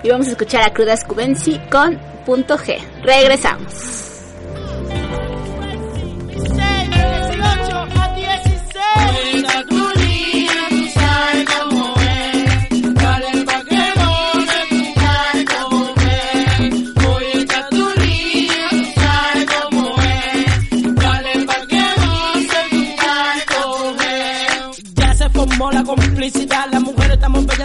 [0.04, 2.78] Y vamos a escuchar a Crudas Cubensi con Punto G.
[3.04, 3.74] Regresamos.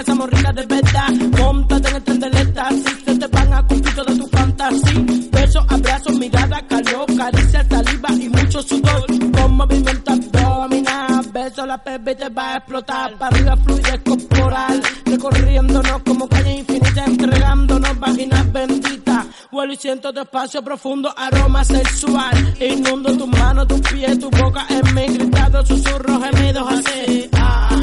[0.05, 1.11] Estamos ricas de verdad.
[1.39, 5.05] Montate en el tren del éxtasis, se te van a cumplir toda tu fantasía.
[5.33, 9.07] Besos, abrazos, mirada, calor, caricia, saliva y mucho sudor.
[9.33, 13.17] Con movimiento abdominal, beso la bebé te va a explotar.
[13.19, 19.27] Para arriba fluye corporal, recorriéndonos como calle infinita, entregándonos vaginas benditas.
[19.51, 22.55] Vuelo y siento tu espacio profundo, aroma sensual.
[22.61, 27.29] Inundo tus manos, tus pies, tu boca en mi gritado, susurros, gemidos así.
[27.33, 27.74] Ah,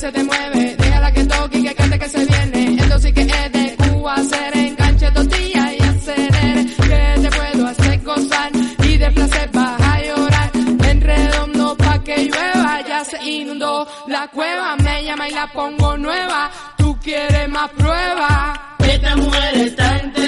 [0.00, 0.76] se te mueve.
[0.78, 2.80] Déjala que toque y que cante que se viene.
[2.82, 6.66] Esto sí que es de Cuba, hacer enganche tortilla y acelere.
[6.88, 8.50] Que te puedo hacer gozar
[8.82, 10.50] y de placer vas llorar.
[10.90, 14.76] En redondo pa' que llueva, ya se inundó la cueva.
[14.76, 16.50] Me llama y la pongo nueva.
[16.78, 18.58] Tú quieres más pruebas.
[18.78, 20.19] Esta mujer está enterita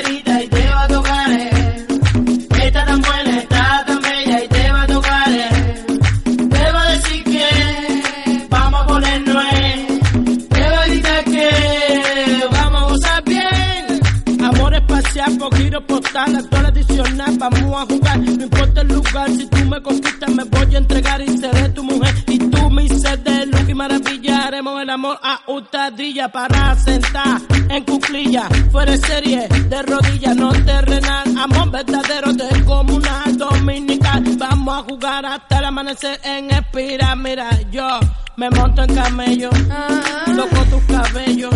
[16.13, 18.19] postal, actual adicional, vamos a jugar.
[18.19, 21.85] No importa el lugar, si tú me conquistas, me voy a entregar y seré tu
[21.85, 22.15] mujer.
[22.27, 27.41] Y tú mi sed de luz y maravilla, haremos el amor a hurtadilla para sentar
[27.69, 34.23] en cuclilla, fuera serie, de rodillas, no terrenal, amor verdadero de comunal dominical.
[34.37, 38.01] Vamos a jugar hasta el amanecer en espira, mira, yo
[38.37, 39.51] me monto en camello,
[40.35, 41.55] loco tus cabellos,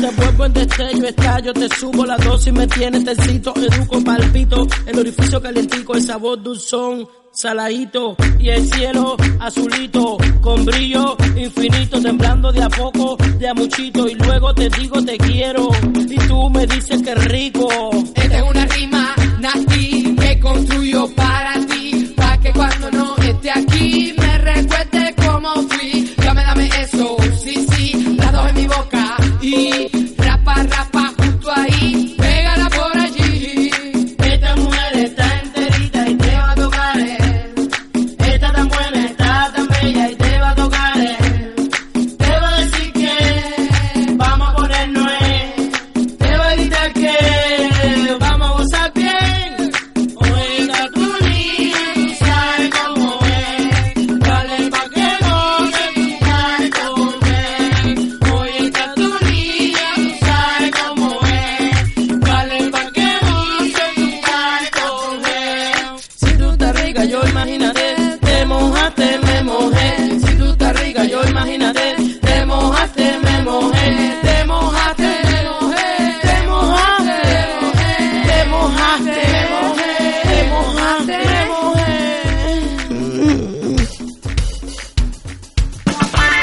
[0.00, 4.98] te vuelvo en destello, estallo, te subo la dosis, me tienes tercito, educo, palpito, el
[4.98, 12.62] orificio calientico, el sabor dulzón, saladito, y el cielo azulito, con brillo infinito, temblando de
[12.62, 15.68] a poco, de a muchito, y luego te digo te quiero,
[16.08, 17.68] y tú me dices que rico.
[18.14, 24.14] Esta es una rima nasty que construyo para ti, para que cuando no esté aquí
[24.16, 25.14] me recuerde
[28.58, 32.16] mi boca y rapa, rapa justo ahí,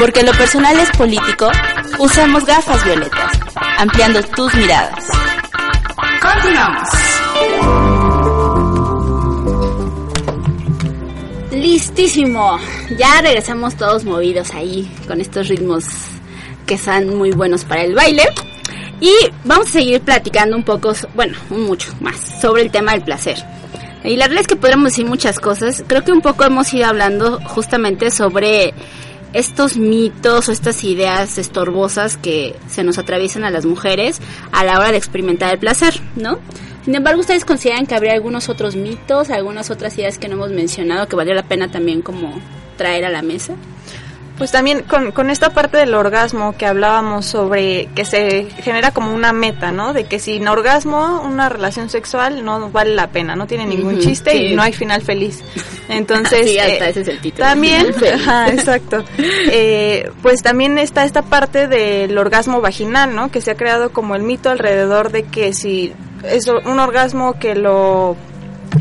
[0.05, 1.49] Porque lo personal es político,
[1.97, 3.39] usamos gafas violetas,
[3.79, 5.03] ampliando tus miradas.
[6.21, 6.89] Continuamos.
[11.51, 12.59] Listísimo.
[12.99, 15.85] Ya regresamos todos movidos ahí con estos ritmos
[16.67, 18.27] que son muy buenos para el baile.
[19.01, 19.11] Y
[19.43, 23.43] vamos a seguir platicando un poco, bueno, mucho más, sobre el tema del placer.
[24.03, 25.83] Y la verdad es que podríamos decir muchas cosas.
[25.87, 28.75] Creo que un poco hemos ido hablando justamente sobre
[29.35, 34.21] estos mitos o estas ideas estorbosas que se nos atraviesan a las mujeres
[34.53, 36.39] a la hora de experimentar el placer, ¿no?
[36.85, 40.51] Sin embargo, ¿ustedes consideran que habría algunos otros mitos, algunas otras ideas que no hemos
[40.51, 42.39] mencionado que valdría la pena también como
[42.77, 43.55] traer a la mesa?
[44.37, 49.13] Pues también con, con esta parte del orgasmo que hablábamos sobre que se genera como
[49.13, 49.93] una meta, ¿no?
[49.93, 54.31] De que sin orgasmo una relación sexual no vale la pena, no tiene ningún chiste
[54.31, 54.37] sí.
[54.47, 55.41] y no hay final feliz.
[55.87, 57.45] Entonces, Sí, hasta eh, ese es el título.
[57.45, 59.03] También, ajá, exacto.
[59.17, 63.31] Eh, pues también está esta parte del orgasmo vaginal, ¿no?
[63.31, 65.93] Que se ha creado como el mito alrededor de que si
[66.23, 68.17] es un orgasmo que lo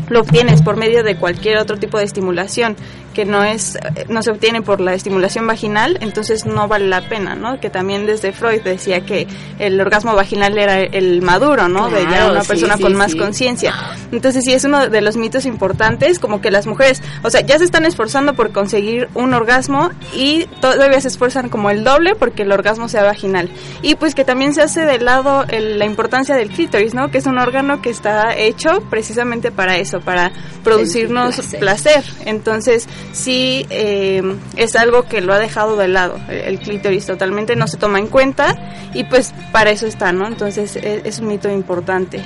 [0.09, 2.75] lo obtienes por medio de cualquier otro tipo de estimulación
[3.15, 7.33] que no es no se obtiene por la estimulación vaginal entonces no vale la pena
[7.33, 9.25] no que también desde Freud decía que
[9.57, 13.13] el orgasmo vaginal era el maduro no de ya una sí, persona sí, con más
[13.13, 13.17] sí.
[13.17, 13.73] conciencia
[14.11, 17.57] entonces sí es uno de los mitos importantes como que las mujeres o sea ya
[17.57, 22.43] se están esforzando por conseguir un orgasmo y todavía se esfuerzan como el doble porque
[22.43, 23.49] el orgasmo sea vaginal
[23.81, 27.19] y pues que también se hace de lado el- la importancia del clítoris no que
[27.19, 30.31] es un órgano que está hecho precisamente para eso para
[30.65, 31.59] producirnos placer.
[31.59, 32.03] placer.
[32.25, 34.21] Entonces, sí eh,
[34.55, 37.99] es algo que lo ha dejado de lado, el, el clítoris totalmente no se toma
[37.99, 38.55] en cuenta
[38.93, 40.27] y pues para eso está, ¿no?
[40.27, 42.21] Entonces es, es un mito importante.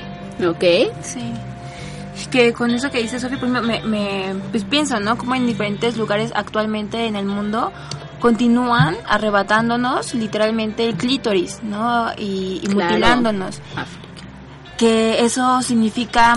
[0.45, 0.63] Ok.
[1.01, 1.33] Sí.
[2.31, 5.17] Que con eso que dice Sofi, pues me, me- pues pienso, ¿no?
[5.17, 7.71] Como en diferentes lugares actualmente en el mundo
[8.19, 12.11] continúan arrebatándonos literalmente el clítoris, ¿no?
[12.17, 12.89] Y, y Claro.
[12.91, 13.61] mutilándonos.
[14.77, 16.35] Que eso significa,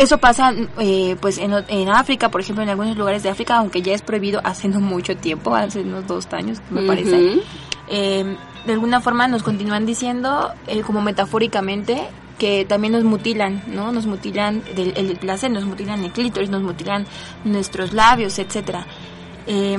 [0.00, 3.82] eso pasa eh, pues en, en África, por ejemplo, en algunos lugares de África, aunque
[3.82, 7.40] ya es prohibido hace no mucho tiempo, hace unos dos años, me parece
[7.88, 8.36] eh,
[8.66, 12.02] de alguna forma nos continúan diciendo, eh, como metafóricamente,
[12.38, 13.92] que también nos mutilan, ¿no?
[13.92, 17.06] Nos mutilan del, el placer, nos mutilan el clítoris, nos mutilan
[17.44, 18.86] nuestros labios, etcétera.
[19.46, 19.78] Eh,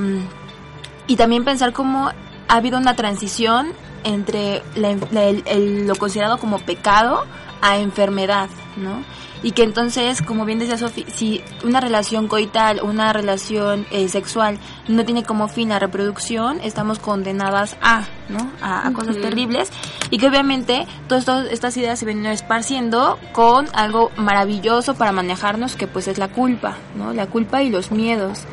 [1.07, 2.09] y también pensar cómo
[2.47, 7.23] ha habido una transición entre la- la- el- el- lo considerado como pecado
[7.61, 9.03] a enfermedad, ¿no?
[9.43, 14.59] Y que entonces, como bien decía Sofi, si una relación coital, una relación eh, sexual
[14.87, 18.51] no tiene como fin la reproducción, estamos condenadas a, ¿no?
[18.61, 19.69] A, a cosas terribles.
[20.11, 25.87] Y que obviamente todas estas ideas se vienen esparciendo con algo maravilloso para manejarnos, que
[25.87, 27.13] pues es la culpa, ¿no?
[27.13, 28.45] La culpa y los miedos.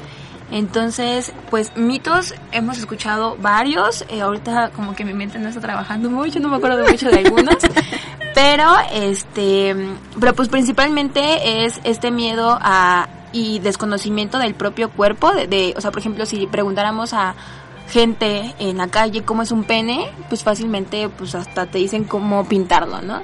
[0.51, 4.05] Entonces, pues mitos hemos escuchado varios.
[4.09, 7.19] eh, ahorita como que mi mente no está trabajando mucho, no me acuerdo mucho de
[7.19, 7.57] algunos.
[8.39, 9.75] pero este,
[10.21, 15.91] pero pues principalmente es este miedo a y desconocimiento del propio cuerpo, de, o sea,
[15.91, 17.35] por ejemplo, si preguntáramos a
[17.89, 22.47] gente en la calle cómo es un pene, pues fácilmente pues hasta te dicen cómo
[22.47, 23.23] pintarlo, ¿no?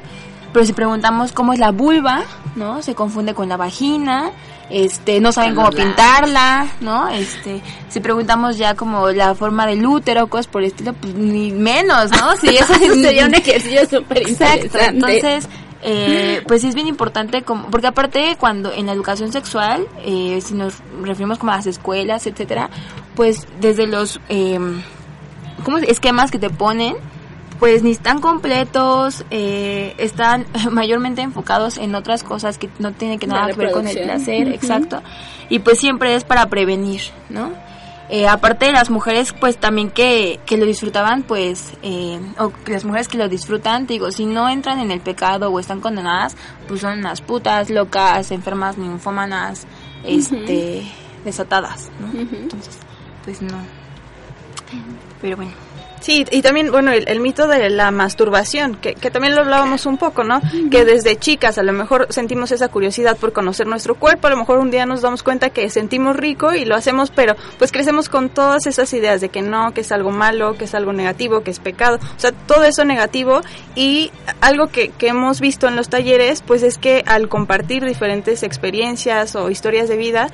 [0.53, 2.25] Pero si preguntamos cómo es la vulva,
[2.57, 2.83] ¿no?
[2.83, 4.33] Se confunde con la vagina,
[4.71, 7.09] este, no saben cómo pintarla, ¿no?
[7.09, 11.51] Este, si preguntamos ya como la forma del útero, cosas por el estilo, pues ni
[11.53, 12.37] menos, ¿no?
[12.37, 14.89] Si eso Sería un ejercicio súper Exacto, interesante.
[14.89, 15.49] entonces,
[15.83, 20.41] eh, pues sí es bien importante, como, porque aparte cuando en la educación sexual, eh,
[20.43, 22.71] si nos referimos como a las escuelas, etcétera,
[23.15, 24.59] pues desde los eh,
[25.63, 26.97] ¿cómo esquemas que te ponen,
[27.65, 33.27] pues ni están completos, eh, están mayormente enfocados en otras cosas que no tienen que
[33.27, 35.03] nada que ver con el placer, exacto,
[35.49, 37.01] y pues siempre es para prevenir,
[37.31, 37.53] ¿no?
[38.11, 42.85] Eh, aparte de las mujeres, pues también que, que lo disfrutaban, pues, eh, o las
[42.85, 46.37] mujeres que lo disfrutan, te digo, si no entran en el pecado o están condenadas,
[46.69, 49.67] pues son unas putas, locas, enfermas, ninfómanas,
[50.05, 50.87] este,
[51.25, 52.21] desatadas, ¿no?
[52.21, 52.79] Entonces,
[53.25, 53.57] pues no.
[55.23, 55.53] Pero bueno.
[56.05, 59.87] Sí, y también, bueno, el, el mito de la masturbación, que, que también lo hablábamos
[59.87, 60.43] un poco, ¿no?
[60.71, 64.37] Que desde chicas a lo mejor sentimos esa curiosidad por conocer nuestro cuerpo, a lo
[64.37, 68.11] mejor un día nos damos cuenta que sentimos rico y lo hacemos, pero pues crecemos
[68.11, 71.43] con todas esas ideas de que no, que es algo malo, que es algo negativo,
[71.43, 73.41] que es pecado, o sea, todo eso negativo
[73.75, 74.11] y
[74.43, 79.37] algo que, que hemos visto en los talleres, pues es que al compartir diferentes experiencias
[79.37, 80.29] o historias de vida,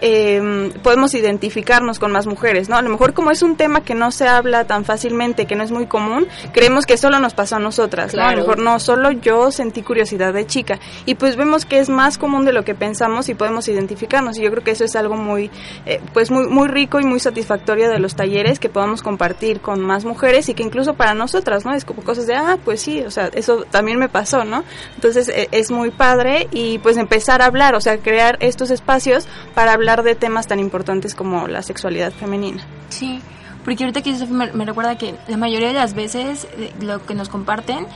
[0.00, 2.76] eh, podemos identificarnos con más mujeres, ¿no?
[2.76, 5.64] A lo mejor como es un tema que no se habla tan fácilmente, que no
[5.64, 8.22] es muy común, creemos que solo nos pasó a nosotras, ¿no?
[8.22, 10.78] A lo mejor no, solo yo sentí curiosidad de chica.
[11.04, 14.38] Y pues vemos que es más común de lo que pensamos y podemos identificarnos.
[14.38, 15.50] Y yo creo que eso es algo muy,
[15.86, 19.80] eh, pues muy, muy rico y muy satisfactorio de los talleres que podamos compartir con
[19.80, 21.74] más mujeres y que incluso para nosotras, ¿no?
[21.74, 24.64] Es como cosas de, ah, pues sí, o sea, eso también me pasó, ¿no?
[24.94, 29.26] Entonces eh, es muy padre y pues empezar a hablar, o sea, crear estos espacios
[29.54, 32.66] para hablar de temas tan importantes como la sexualidad femenina.
[32.88, 33.20] Sí,
[33.64, 37.14] porque ahorita que me, me recuerda que la mayoría de las veces eh, lo que
[37.14, 37.86] nos comparten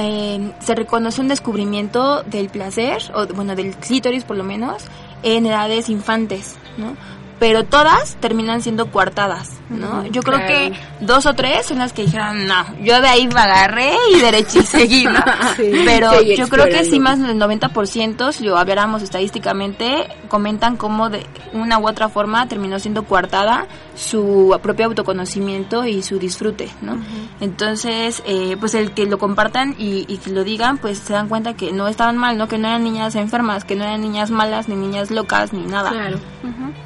[0.00, 4.84] eh, se reconoce un descubrimiento del placer, o bueno, del clítoris por lo menos,
[5.22, 6.96] en edades infantes, ¿no?
[7.42, 10.06] Pero todas terminan siendo coartadas, ¿no?
[10.06, 13.40] Yo creo que dos o tres son las que dijeron, no, yo de ahí me
[13.40, 15.18] agarré y derecho y seguí, ¿no?
[15.56, 21.26] Pero yo creo que sí más del 90%, si lo habláramos estadísticamente, comentan cómo de
[21.52, 23.66] una u otra forma terminó siendo coartada
[23.96, 26.96] su propio autoconocimiento y su disfrute, ¿no?
[27.40, 31.28] Entonces, eh, pues el que lo compartan y, y que lo digan, pues se dan
[31.28, 32.46] cuenta que no estaban mal, ¿no?
[32.46, 35.90] Que no eran niñas enfermas, que no eran niñas malas, ni niñas locas, ni nada.
[35.90, 36.20] Claro.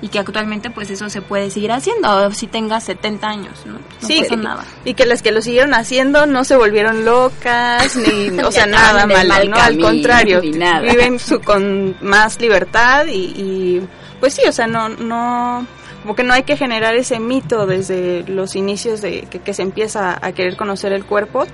[0.01, 3.75] Y que actualmente, pues eso se puede seguir haciendo, si tengas 70 años, ¿no?
[3.75, 4.65] No sí, pasa y- nada.
[4.85, 9.07] y que las que lo siguieron haciendo no se volvieron locas, ni, o sea, nada
[9.07, 9.57] malo, mal ¿no?
[9.57, 13.89] Al contrario, viven su, con más libertad y, y,
[14.21, 15.67] pues sí, o sea, no, no,
[16.03, 19.63] como que no hay que generar ese mito desde los inicios de que, que se
[19.63, 21.47] empieza a querer conocer el cuerpo,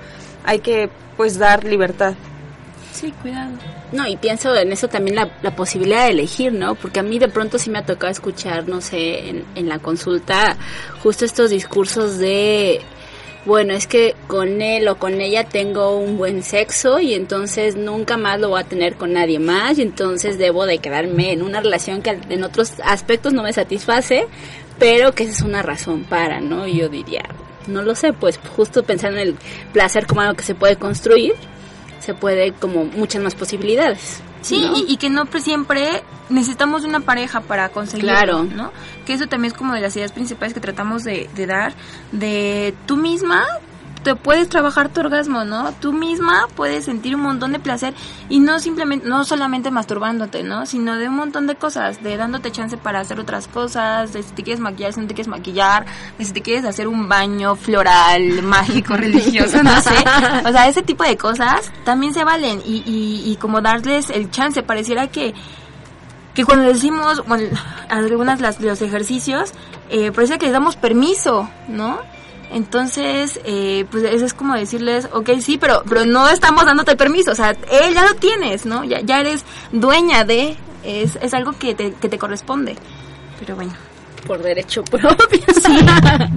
[0.45, 2.13] hay que pues dar libertad.
[2.93, 3.51] Sí, cuidado.
[3.91, 6.75] No, y pienso en eso también la, la posibilidad de elegir, ¿no?
[6.75, 9.79] Porque a mí de pronto sí me ha tocado escuchar, no sé, en, en la
[9.79, 10.57] consulta,
[11.01, 12.81] justo estos discursos de,
[13.45, 18.15] bueno, es que con él o con ella tengo un buen sexo y entonces nunca
[18.15, 21.61] más lo voy a tener con nadie más y entonces debo de quedarme en una
[21.61, 24.27] relación que en otros aspectos no me satisface,
[24.77, 26.67] pero que esa es una razón para, ¿no?
[26.67, 27.23] Yo diría,
[27.65, 29.35] no lo sé, pues justo pensar en el
[29.73, 31.33] placer como algo que se puede construir
[32.03, 34.21] se puede como muchas más posibilidades.
[34.41, 34.77] Sí, ¿no?
[34.77, 38.43] y, y que no pre- siempre necesitamos una pareja para conseguirlo, Claro.
[38.43, 38.71] ¿no?
[39.05, 41.73] Que eso también es como de las ideas principales que tratamos de, de dar,
[42.11, 43.45] de tú misma
[44.03, 45.71] te puedes trabajar tu orgasmo, ¿no?
[45.79, 47.93] Tú misma puedes sentir un montón de placer
[48.29, 50.65] y no simplemente, no solamente masturbándote, ¿no?
[50.65, 54.31] Sino de un montón de cosas, de dándote chance para hacer otras cosas, de si
[54.33, 55.85] te quieres maquillar, si no te quieres maquillar,
[56.17, 59.95] de si te quieres hacer un baño floral, mágico, religioso, no sé.
[60.45, 64.29] O sea, ese tipo de cosas también se valen y, y, y como darles el
[64.29, 65.33] chance, pareciera que
[66.33, 67.55] que cuando decimos bueno,
[67.89, 69.53] algunas las, los ejercicios,
[69.89, 71.99] eh, parece que les damos permiso, ¿no?
[72.53, 77.31] Entonces, eh, pues eso es como decirles, ok, sí, pero, pero no estamos dándote permiso,
[77.31, 78.83] o sea, eh, ya lo tienes, ¿no?
[78.83, 82.75] Ya, ya eres dueña de, es, es algo que te, que te corresponde.
[83.39, 83.73] Pero bueno.
[84.27, 85.41] por derecho propio.
[85.63, 85.79] Sí,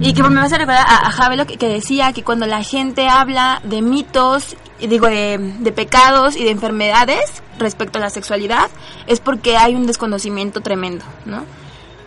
[0.01, 3.07] y que me hace recordar a, a Javelo que, que decía que cuando la gente
[3.07, 8.69] habla de mitos, y digo, de, de pecados y de enfermedades respecto a la sexualidad,
[9.05, 11.45] es porque hay un desconocimiento tremendo, ¿no?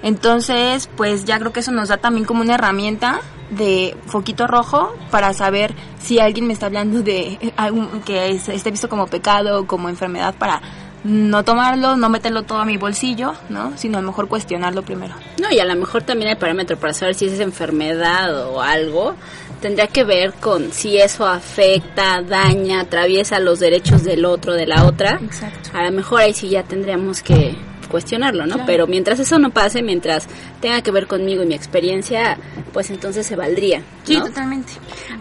[0.03, 3.21] Entonces, pues ya creo que eso nos da también como una herramienta
[3.51, 8.71] de foquito rojo para saber si alguien me está hablando de algún que es- esté
[8.71, 10.61] visto como pecado o como enfermedad para
[11.03, 13.73] no tomarlo, no meterlo todo a mi bolsillo, ¿no?
[13.77, 15.15] Sino a lo mejor cuestionarlo primero.
[15.41, 19.15] No, y a lo mejor también el parámetro para saber si es enfermedad o algo
[19.63, 24.85] tendría que ver con si eso afecta, daña, atraviesa los derechos del otro, de la
[24.85, 25.19] otra.
[25.23, 25.71] Exacto.
[25.75, 27.57] A lo mejor ahí sí ya tendríamos que
[27.91, 28.64] cuestionarlo, ¿no?
[28.64, 30.26] Pero mientras eso no pase, mientras
[30.61, 32.38] tenga que ver conmigo y mi experiencia,
[32.72, 33.82] pues entonces se valdría.
[34.05, 34.72] Sí, totalmente.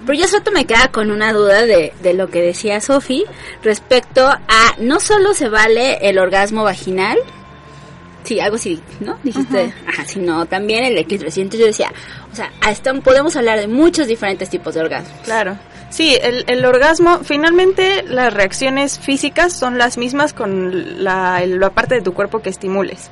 [0.05, 3.25] Pero yo solo me queda con una duda de, de lo que decía Sofi
[3.63, 7.17] respecto a no solo se vale el orgasmo vaginal,
[8.23, 9.17] sí, algo así, ¿no?
[9.23, 11.37] Dijiste, ajá, sino también el clítoris.
[11.37, 11.91] Y entonces yo decía,
[12.31, 15.19] o sea, hasta podemos hablar de muchos diferentes tipos de orgasmos.
[15.23, 15.57] Claro.
[15.89, 21.95] Sí, el, el orgasmo, finalmente las reacciones físicas son las mismas con la, la parte
[21.95, 23.09] de tu cuerpo que estimules.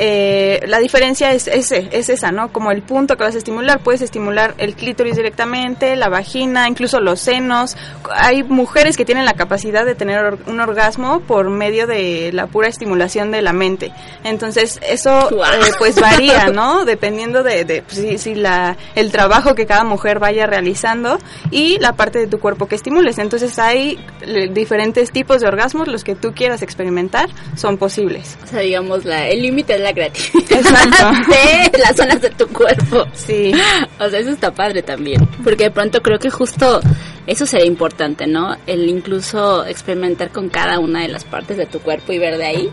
[0.00, 2.52] Eh, la diferencia es, ese, es esa, ¿no?
[2.52, 7.00] Como el punto que vas a estimular, puedes estimular el clítoris directamente, la vagina, incluso
[7.00, 7.76] los senos.
[8.08, 12.68] Hay mujeres que tienen la capacidad de tener un orgasmo por medio de la pura
[12.68, 13.92] estimulación de la mente.
[14.22, 16.84] Entonces, eso eh, pues varía, ¿no?
[16.86, 21.18] Dependiendo de, de pues, si, si la, el trabajo que cada mujer vaya realizando
[21.50, 23.18] y la parte de tu cuerpo que estimules.
[23.18, 28.38] Entonces, hay eh, diferentes tipos de orgasmos, los que tú quieras experimentar son posibles.
[28.44, 31.30] O sea, digamos, la, el límite es la creatividad Exacto.
[31.72, 33.04] de las zonas de tu cuerpo.
[33.14, 33.52] Sí.
[33.98, 35.26] O sea, eso está padre también.
[35.44, 36.80] Porque de pronto creo que justo
[37.26, 38.56] eso sería importante, ¿no?
[38.66, 42.46] El incluso experimentar con cada una de las partes de tu cuerpo y ver de
[42.46, 42.70] ahí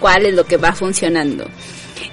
[0.00, 1.44] cuál es lo que va funcionando.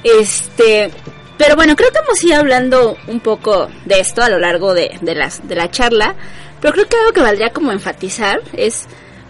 [0.03, 0.91] Este,
[1.37, 4.97] pero bueno, creo que hemos ido hablando un poco de esto a lo largo de,
[5.01, 6.15] de, las, de la charla,
[6.61, 8.85] pero creo que algo que valdría como enfatizar es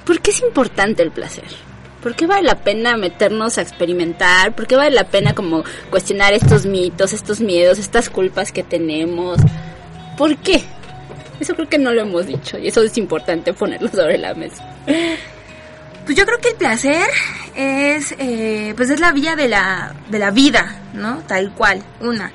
[0.05, 1.66] por qué es importante el placer.
[2.07, 4.55] ¿Por qué vale la pena meternos a experimentar?
[4.55, 9.39] ¿Por qué vale la pena como cuestionar estos mitos, estos miedos, estas culpas que tenemos?
[10.17, 10.63] ¿Por qué?
[11.41, 14.63] Eso creo que no lo hemos dicho y eso es importante ponerlo sobre la mesa.
[16.05, 17.09] Pues yo creo que el placer
[17.55, 21.17] es, eh, pues es la vía de la, de la vida, ¿no?
[21.27, 22.31] Tal cual, una.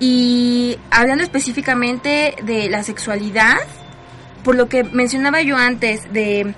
[0.00, 3.56] Y hablando específicamente de la sexualidad,
[4.44, 6.54] por lo que mencionaba yo antes, de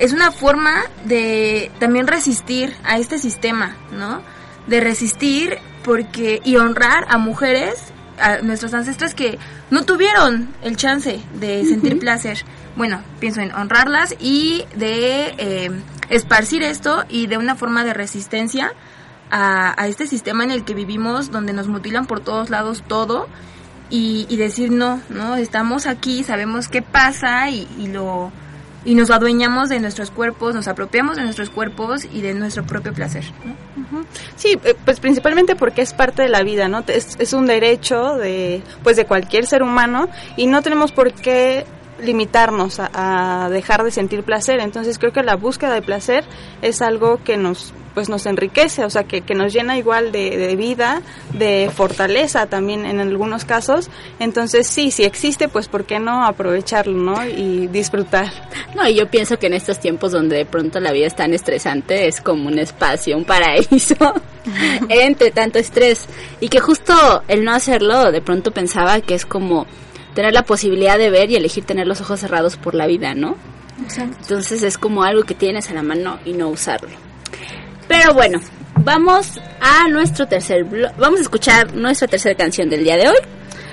[0.00, 4.22] es una forma de también resistir a este sistema, ¿no?
[4.66, 9.38] De resistir porque y honrar a mujeres, a nuestros ancestros que
[9.70, 12.38] no tuvieron el chance de sentir placer.
[12.76, 15.70] Bueno, pienso en honrarlas y de eh,
[16.08, 18.72] esparcir esto y de una forma de resistencia
[19.30, 23.28] a, a este sistema en el que vivimos, donde nos mutilan por todos lados todo
[23.90, 28.32] y, y decir no, no, estamos aquí, sabemos qué pasa y, y lo
[28.84, 32.92] y nos adueñamos de nuestros cuerpos, nos apropiamos de nuestros cuerpos y de nuestro propio
[32.92, 33.24] placer.
[34.36, 36.84] Sí, eh, pues principalmente porque es parte de la vida, ¿no?
[36.86, 41.66] Es, es un derecho de, pues de cualquier ser humano y no tenemos por qué
[42.02, 44.60] limitarnos a, a dejar de sentir placer.
[44.60, 46.24] Entonces creo que la búsqueda de placer
[46.62, 50.36] es algo que nos pues nos enriquece, o sea, que, que nos llena igual de,
[50.36, 53.90] de vida, de fortaleza también en algunos casos.
[54.18, 57.26] Entonces sí, si existe, pues ¿por qué no aprovecharlo, no?
[57.26, 58.30] Y disfrutar.
[58.74, 61.34] No, y yo pienso que en estos tiempos donde de pronto la vida es tan
[61.34, 63.96] estresante, es como un espacio, un paraíso
[64.88, 66.06] entre tanto estrés.
[66.40, 66.94] Y que justo
[67.28, 69.66] el no hacerlo, de pronto pensaba que es como
[70.14, 73.36] tener la posibilidad de ver y elegir tener los ojos cerrados por la vida, ¿no?
[73.98, 76.90] Entonces es como algo que tienes a la mano y no usarlo.
[77.88, 78.40] Pero bueno,
[78.76, 80.64] vamos a nuestro tercer
[80.98, 83.18] vamos a escuchar nuestra tercera canción del día de hoy.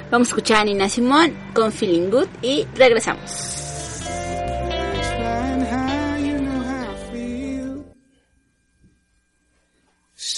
[0.09, 3.65] Vamos a escuchar a Nina Simón con Feeling Good y regresamos.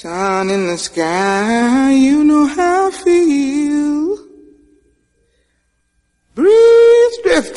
[0.02, 3.69] Sun in the sky, you know how I feel.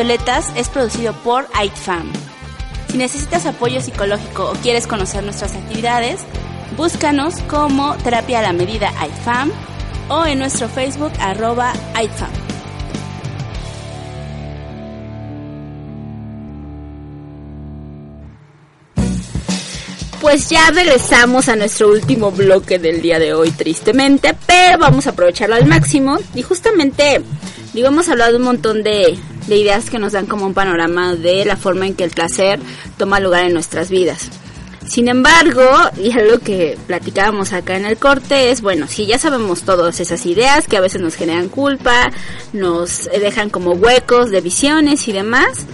[0.00, 2.10] Es producido por AITFAM.
[2.90, 6.22] Si necesitas apoyo psicológico o quieres conocer nuestras actividades,
[6.74, 9.52] búscanos como Terapia a la Medida AITFAM
[10.08, 12.30] o en nuestro Facebook arroba AITFAM.
[20.22, 25.10] Pues ya regresamos a nuestro último bloque del día de hoy, tristemente, pero vamos a
[25.10, 26.16] aprovecharlo al máximo.
[26.34, 27.20] Y justamente,
[27.74, 29.18] digo, hemos hablado un montón de,
[29.50, 32.60] de ideas que nos dan como un panorama de la forma en que el placer
[32.96, 34.30] toma lugar en nuestras vidas.
[34.86, 39.62] Sin embargo, y algo que platicábamos acá en el corte es, bueno, si ya sabemos
[39.62, 42.10] todas esas ideas que a veces nos generan culpa,
[42.52, 45.66] nos dejan como huecos de visiones y demás,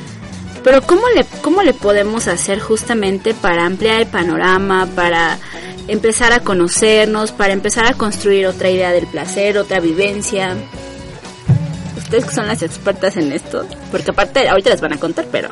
[0.64, 5.38] pero ¿cómo le, ¿cómo le podemos hacer justamente para ampliar el panorama, para
[5.86, 10.56] empezar a conocernos, para empezar a construir otra idea del placer, otra vivencia?
[12.06, 15.48] Ustedes que son las expertas en esto, porque aparte ahorita les van a contar, pero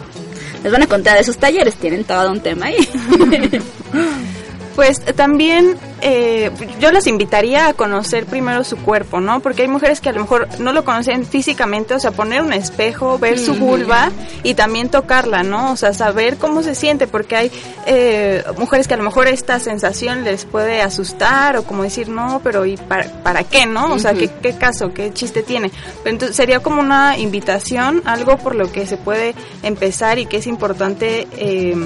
[0.62, 2.78] les van a contar de sus talleres, tienen todo un tema ahí.
[4.74, 6.50] Pues también eh,
[6.80, 9.40] yo las invitaría a conocer primero su cuerpo, ¿no?
[9.40, 12.52] Porque hay mujeres que a lo mejor no lo conocen físicamente, o sea, poner un
[12.52, 14.10] espejo, ver su vulva
[14.42, 15.72] y también tocarla, ¿no?
[15.72, 17.52] O sea, saber cómo se siente, porque hay
[17.86, 22.40] eh, mujeres que a lo mejor esta sensación les puede asustar o como decir, no,
[22.42, 23.94] pero ¿y para, para qué, no?
[23.94, 25.70] O sea, ¿qué, ¿qué caso, qué chiste tiene?
[26.02, 30.38] Pero entonces sería como una invitación, algo por lo que se puede empezar y que
[30.38, 31.28] es importante...
[31.36, 31.76] Eh,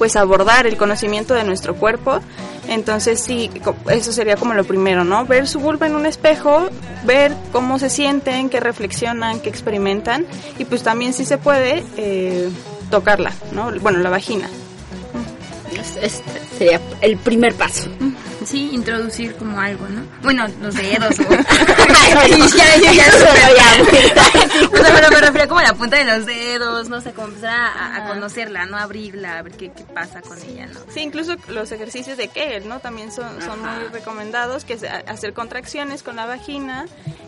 [0.00, 2.20] pues abordar el conocimiento de nuestro cuerpo.
[2.68, 3.50] Entonces sí,
[3.90, 5.26] eso sería como lo primero, ¿no?
[5.26, 6.70] Ver su vulva en un espejo,
[7.04, 10.24] ver cómo se sienten, qué reflexionan, qué experimentan
[10.58, 12.48] y pues también si se puede eh,
[12.90, 13.70] tocarla, ¿no?
[13.82, 14.48] Bueno, la vagina.
[15.78, 16.22] Es- es-
[16.56, 17.90] sería el primer paso.
[18.44, 20.02] Sí, introducir como algo, ¿no?
[20.22, 21.22] Bueno, los dedos o...
[22.56, 23.06] ya, ya, ya, ya,
[24.72, 27.28] O sea, pero me refiero como a la punta de los dedos, no sé, como
[27.28, 28.78] empezar a, a conocerla, ¿no?
[28.78, 30.80] Abrirla, a ver qué, qué pasa con ella, ¿no?
[30.88, 32.80] Sí, incluso los ejercicios de Kegel, ¿no?
[32.80, 36.86] También son, son muy recomendados, que es hacer contracciones con la vagina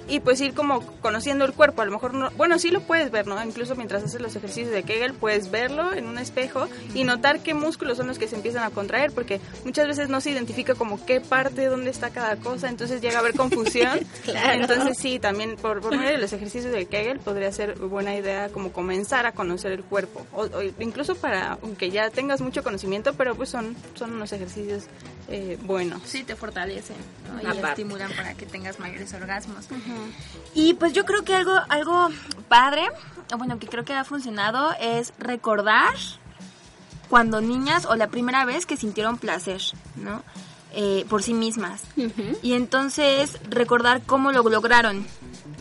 [0.08, 1.82] y pues ir como conociendo el cuerpo.
[1.82, 3.42] A lo mejor, no, bueno, sí lo puedes ver, ¿no?
[3.42, 7.54] Incluso mientras haces los ejercicios de Kegel, puedes verlo en un espejo y notar qué
[7.54, 11.01] músculos son los que se empiezan a contraer, porque muchas veces no se identifica como
[11.04, 14.00] qué parte, dónde está cada cosa, entonces llega a haber confusión.
[14.22, 14.60] Claro.
[14.60, 18.50] Entonces sí, también por, por medio de los ejercicios de Kegel podría ser buena idea
[18.50, 23.14] como comenzar a conocer el cuerpo, o, o incluso para, aunque ya tengas mucho conocimiento,
[23.14, 24.84] pero pues son, son unos ejercicios
[25.28, 26.02] eh, buenos.
[26.04, 26.96] Sí, te fortalecen,
[27.26, 27.42] ¿no?
[27.42, 27.82] Y Aparte.
[27.82, 29.66] estimulan para que tengas mayores orgasmos.
[30.54, 32.08] Y pues yo creo que algo, algo
[32.48, 32.82] padre,
[33.36, 35.94] bueno, que creo que ha funcionado es recordar
[37.08, 39.62] cuando niñas o la primera vez que sintieron placer,
[39.96, 40.22] ¿no?
[40.74, 41.82] Eh, por sí mismas.
[42.42, 45.06] Y entonces recordar cómo lo lograron.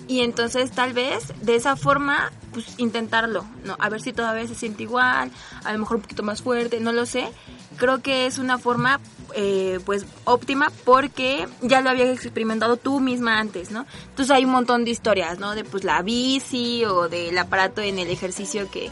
[0.08, 3.76] Y entonces tal vez de esa forma, pues intentarlo, ¿no?
[3.80, 5.32] A ver si todavía se siente igual,
[5.64, 7.30] a lo mejor un poquito más fuerte, no lo sé.
[7.78, 9.00] Creo que es una forma,
[9.36, 13.86] eh, pues, óptima porque ya lo habías experimentado tú misma antes, ¿no?
[14.10, 15.56] Entonces hay un montón de historias, ¿no?
[15.56, 18.90] De pues la bici o del aparato en el ejercicio que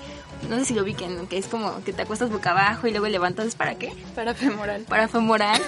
[0.47, 3.07] No sé si lo ubiquen, que es como que te acuestas boca abajo y luego
[3.07, 3.91] levantas, ¿para qué?
[4.15, 4.83] Para femoral.
[4.87, 5.61] Para femoral.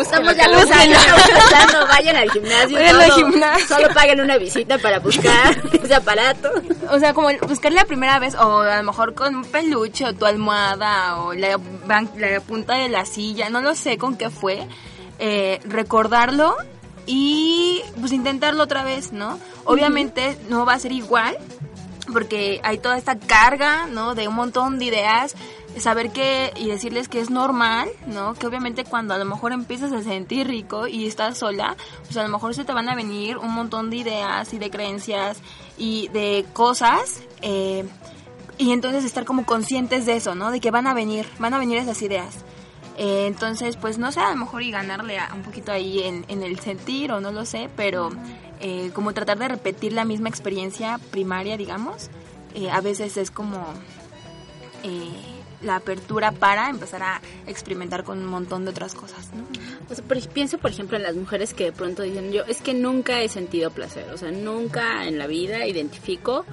[0.00, 2.76] Estamos ya los años empezando, vayan al gimnasio.
[2.76, 3.66] Vayan al solo- gimnasio.
[3.76, 6.50] Solo paguen una visita para buscar ese aparato.
[6.90, 10.14] O sea, como buscar la primera vez, o a lo mejor con un peluche, o
[10.14, 11.58] tu almohada, o la,
[12.16, 14.66] la punta de la silla, no lo sé con qué fue.
[15.20, 16.56] eh, recordarlo
[17.06, 19.38] y pues intentarlo otra vez, ¿no?
[19.64, 21.36] Obviamente no va a ser igual,
[22.12, 24.14] porque hay toda esta carga, ¿no?
[24.14, 25.34] De un montón de ideas,
[25.78, 28.34] saber que y decirles que es normal, ¿no?
[28.34, 32.22] Que obviamente cuando a lo mejor empiezas a sentir rico y estás sola, pues a
[32.22, 35.38] lo mejor se te van a venir un montón de ideas y de creencias
[35.76, 37.20] y de cosas.
[37.42, 37.84] eh,
[38.60, 40.50] y entonces estar como conscientes de eso, ¿no?
[40.50, 42.38] De que van a venir, van a venir esas ideas.
[42.96, 46.24] Eh, entonces, pues no sé, a lo mejor y ganarle a- un poquito ahí en,
[46.26, 48.10] en el sentir o no lo sé, pero
[48.60, 52.08] eh, como tratar de repetir la misma experiencia primaria, digamos,
[52.54, 53.66] eh, a veces es como
[54.84, 55.10] eh,
[55.62, 59.44] la apertura para empezar a experimentar con un montón de otras cosas, ¿no?
[59.90, 62.60] O sea, por- pienso, por ejemplo, en las mujeres que de pronto dicen, yo es
[62.62, 66.44] que nunca he sentido placer, o sea, nunca en la vida identifico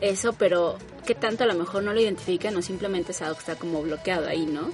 [0.00, 3.56] eso, pero que tanto a lo mejor no lo identifican o simplemente es que está
[3.56, 4.70] como bloqueado ahí, ¿no?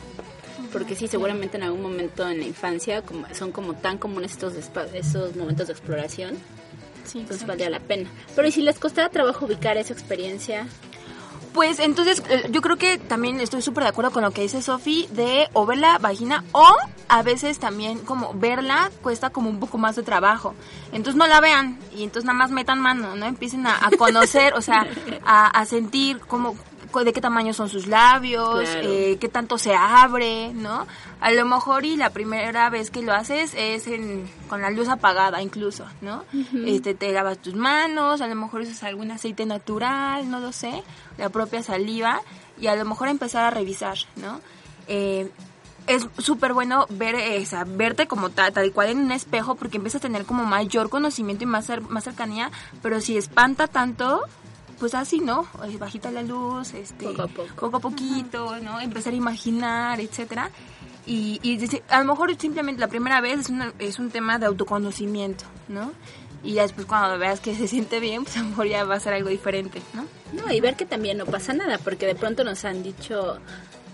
[0.73, 3.03] Porque sí, seguramente en algún momento en la infancia
[3.33, 4.55] son como tan comunes estos,
[4.93, 6.35] esos momentos de exploración,
[7.05, 8.11] Sí, entonces valdría la pena.
[8.35, 10.67] Pero ¿y si les costara trabajo ubicar esa experiencia?
[11.55, 14.61] Pues entonces eh, yo creo que también estoy súper de acuerdo con lo que dice
[14.61, 16.67] Sofi de o ver la vagina o
[17.09, 20.55] a veces también como verla cuesta como un poco más de trabajo.
[20.91, 23.27] Entonces no la vean y entonces nada más metan mano, ¿no?
[23.27, 24.85] Empiecen a, a conocer, o sea,
[25.25, 26.57] a, a sentir cómo
[27.03, 28.89] de qué tamaño son sus labios, Claro.
[28.89, 30.87] eh, qué tanto se abre, ¿no?
[31.21, 34.89] A lo mejor y la primera vez que lo haces es en, con la luz
[34.89, 36.23] apagada incluso, ¿no?
[36.67, 40.83] este, te lavas tus manos, a lo mejor usas algún aceite natural, no lo sé,
[41.19, 42.21] la propia saliva
[42.61, 44.41] y a lo mejor empezar a revisar, ¿no?
[44.87, 45.31] Eh,
[45.87, 49.55] es súper bueno ver eh, o sea, verte como ta- tal cual en un espejo
[49.55, 52.51] porque empiezas a tener como mayor conocimiento y más, más cercanía,
[52.83, 54.23] pero si espanta tanto,
[54.79, 55.47] pues así, ¿no?
[55.67, 57.55] Eh, Bajita la luz, este, Poco a poco.
[57.57, 58.81] poco a poquito, ¿no?
[58.81, 60.51] Empezar a imaginar, etcétera.
[61.07, 61.59] Y, y
[61.91, 65.93] a lo mejor simplemente la primera vez es, una- es un tema de autoconocimiento, ¿no?
[66.43, 68.95] Y ya después cuando veas que se siente bien, pues a lo mejor ya va
[68.97, 70.05] a ser algo diferente, ¿no?
[70.33, 73.39] No, y ver que también no pasa nada, porque de pronto nos han dicho,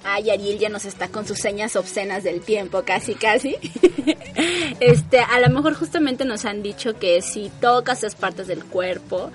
[0.04, 3.56] ay, Ariel ya nos está con sus señas obscenas del tiempo, casi, casi.
[4.80, 9.30] este, a lo mejor justamente nos han dicho que si tocas esas partes del cuerpo,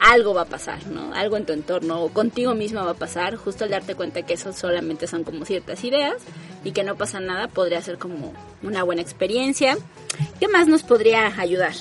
[0.00, 1.12] algo va a pasar, ¿no?
[1.14, 4.34] Algo en tu entorno o contigo misma va a pasar, justo al darte cuenta que
[4.34, 6.16] eso solamente son como ciertas ideas
[6.64, 8.32] y que no pasa nada, podría ser como
[8.62, 9.76] una buena experiencia.
[10.40, 11.74] ¿Qué más nos podría ayudar?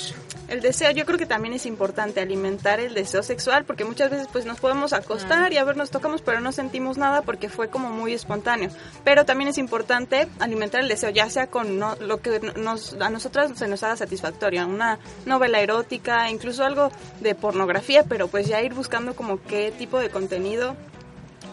[0.48, 4.28] El deseo, yo creo que también es importante alimentar el deseo sexual porque muchas veces
[4.32, 7.70] pues nos podemos acostar y a ver nos tocamos pero no sentimos nada porque fue
[7.70, 8.70] como muy espontáneo.
[9.04, 13.10] Pero también es importante alimentar el deseo, ya sea con no- lo que nos, a
[13.10, 18.62] nosotras se nos haga satisfactorio, una novela erótica, incluso algo de pornografía, pero pues ya
[18.62, 20.78] ir buscando como qué tipo de contenido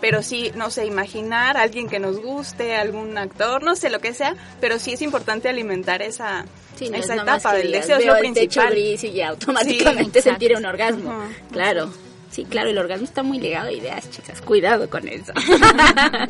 [0.04, 4.00] pero sí, no sé, imaginar a alguien que nos guste, algún actor, no sé, lo
[4.00, 6.44] que sea, pero sí es importante alimentar esa,
[6.76, 10.20] Sí, no es esa etapa del deseo, es lo el techo gris y ya automáticamente
[10.20, 11.10] Sí, sentir un orgasmo.
[11.50, 11.90] Claro.
[12.30, 14.42] Sí, claro, el orgasmo está muy ligado a ideas, chicas.
[14.42, 15.32] Cuidado con eso.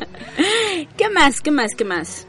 [0.97, 1.41] ¿Qué más?
[1.41, 1.71] ¿Qué más?
[1.75, 2.27] ¿Qué más?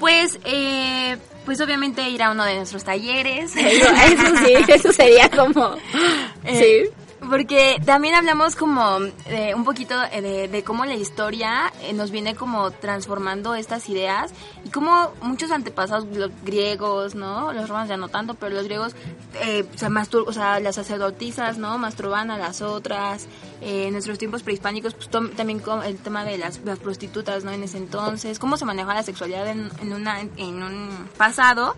[0.00, 3.54] Pues, eh, pues obviamente ir a uno de nuestros talleres.
[3.54, 5.76] Eso, eso sí, eso sería como...
[6.44, 7.01] Eh, sí.
[7.28, 12.10] Porque también hablamos como eh, un poquito eh, de, de cómo la historia eh, nos
[12.10, 14.32] viene como transformando estas ideas
[14.64, 17.52] y cómo muchos antepasados, los griegos, ¿no?
[17.52, 18.94] Los romanos ya no tanto, pero los griegos,
[19.40, 21.78] eh, se mastur- o sea, las sacerdotisas, ¿no?
[21.78, 23.26] Masturban a las otras.
[23.60, 27.52] Eh, en nuestros tiempos prehispánicos, pues también el tema de las, las prostitutas, ¿no?
[27.52, 31.76] En ese entonces, cómo se manejaba la sexualidad en, en, una, en un pasado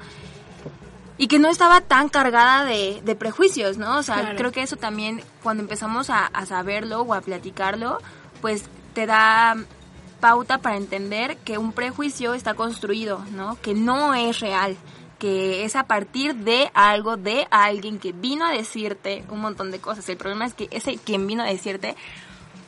[1.16, 3.98] y que no estaba tan cargada de, de prejuicios, ¿no?
[3.98, 4.36] O sea, Claro.
[4.36, 7.98] creo que eso también, cuando empezamos a, a saberlo o a platicarlo,
[8.40, 9.56] pues te da
[10.20, 13.58] pauta para entender que un prejuicio está construido, ¿no?
[13.60, 14.76] Que no es real,
[15.18, 19.78] que es a partir de algo, de alguien que vino a decirte un montón de
[19.80, 20.08] cosas.
[20.08, 21.94] El problema es que ese quien vino a decirte,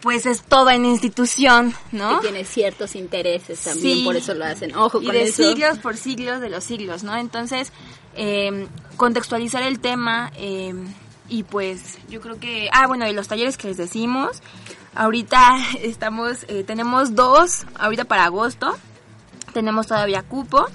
[0.03, 2.21] pues es toda en institución, ¿no?
[2.21, 4.05] Que tiene ciertos intereses también, Sí.
[4.05, 4.77] por eso lo hacen.
[4.77, 5.43] Ojo y con de eso.
[5.43, 7.17] siglos por siglos de los siglos, ¿no?
[7.17, 7.73] Entonces,
[8.17, 10.75] eh, contextualizar el tema eh,
[11.29, 12.69] y pues yo creo que...
[12.73, 14.43] Ah, bueno, y los talleres que les decimos,
[14.95, 18.77] ahorita estamos, eh, tenemos dos, ahorita para agosto,
[19.53, 20.67] tenemos todavía cupo,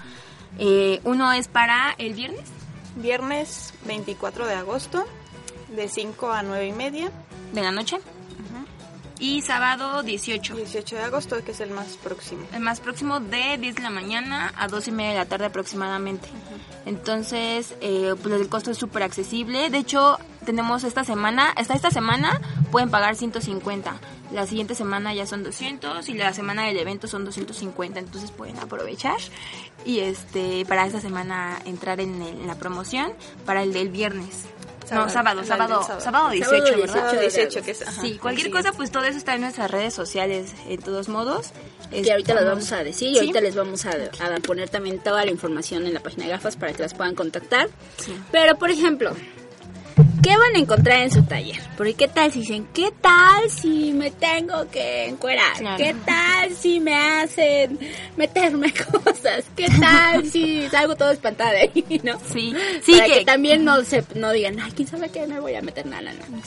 [0.59, 2.49] eh, uno es para el viernes,
[2.95, 5.05] Viernes 24 de agosto,
[5.73, 7.11] de 5 a 9 y media.
[7.53, 7.97] de la noche,
[9.21, 10.55] y sábado 18.
[10.55, 12.41] 18 de agosto, que es el más próximo.
[12.51, 15.45] El más próximo de 10 de la mañana a 2 y media de la tarde
[15.45, 16.27] aproximadamente.
[16.85, 19.69] Entonces, eh, pues el costo es súper accesible.
[19.69, 22.41] De hecho, tenemos esta semana, hasta esta semana
[22.71, 23.93] pueden pagar 150.
[24.33, 27.99] La siguiente semana ya son 200 y la semana del evento son 250.
[27.99, 29.17] Entonces pueden aprovechar
[29.85, 33.13] y este para esta semana entrar en, el- en la promoción
[33.45, 34.45] para el del viernes.
[34.91, 36.01] No, sábado, del sábado, sábado.
[36.01, 36.93] sábado 18, Sábado ¿verdad?
[36.95, 39.93] Sábado 18, que es, ajá, Sí, cualquier cosa, pues todo eso está en nuestras redes
[39.93, 41.51] sociales, en todos modos.
[41.89, 43.19] Que ahorita las Estamos- vamos a decir y Sí.
[43.19, 46.55] ahorita les vamos a, a poner también toda la información en la página de gafas
[46.55, 47.67] para que las puedan contactar.
[47.97, 48.15] Sí.
[48.31, 49.11] Pero, por ejemplo,
[50.21, 51.59] ¿qué van a encontrar en su taller?
[51.77, 55.57] Porque qué tal si dicen, ¿qué tal si me tengo que encuerar?
[55.57, 55.77] Claro.
[55.77, 57.79] ¿Qué tal si me hacen
[58.17, 59.45] meterme cosas?
[59.55, 62.19] ¿Qué tal si salgo todo espantada de ahí, no?
[62.31, 62.53] Sí,
[62.83, 65.55] sí, Para que, que, también no se no digan, ay, quién sabe qué me voy
[65.55, 66.41] a meter nada, no.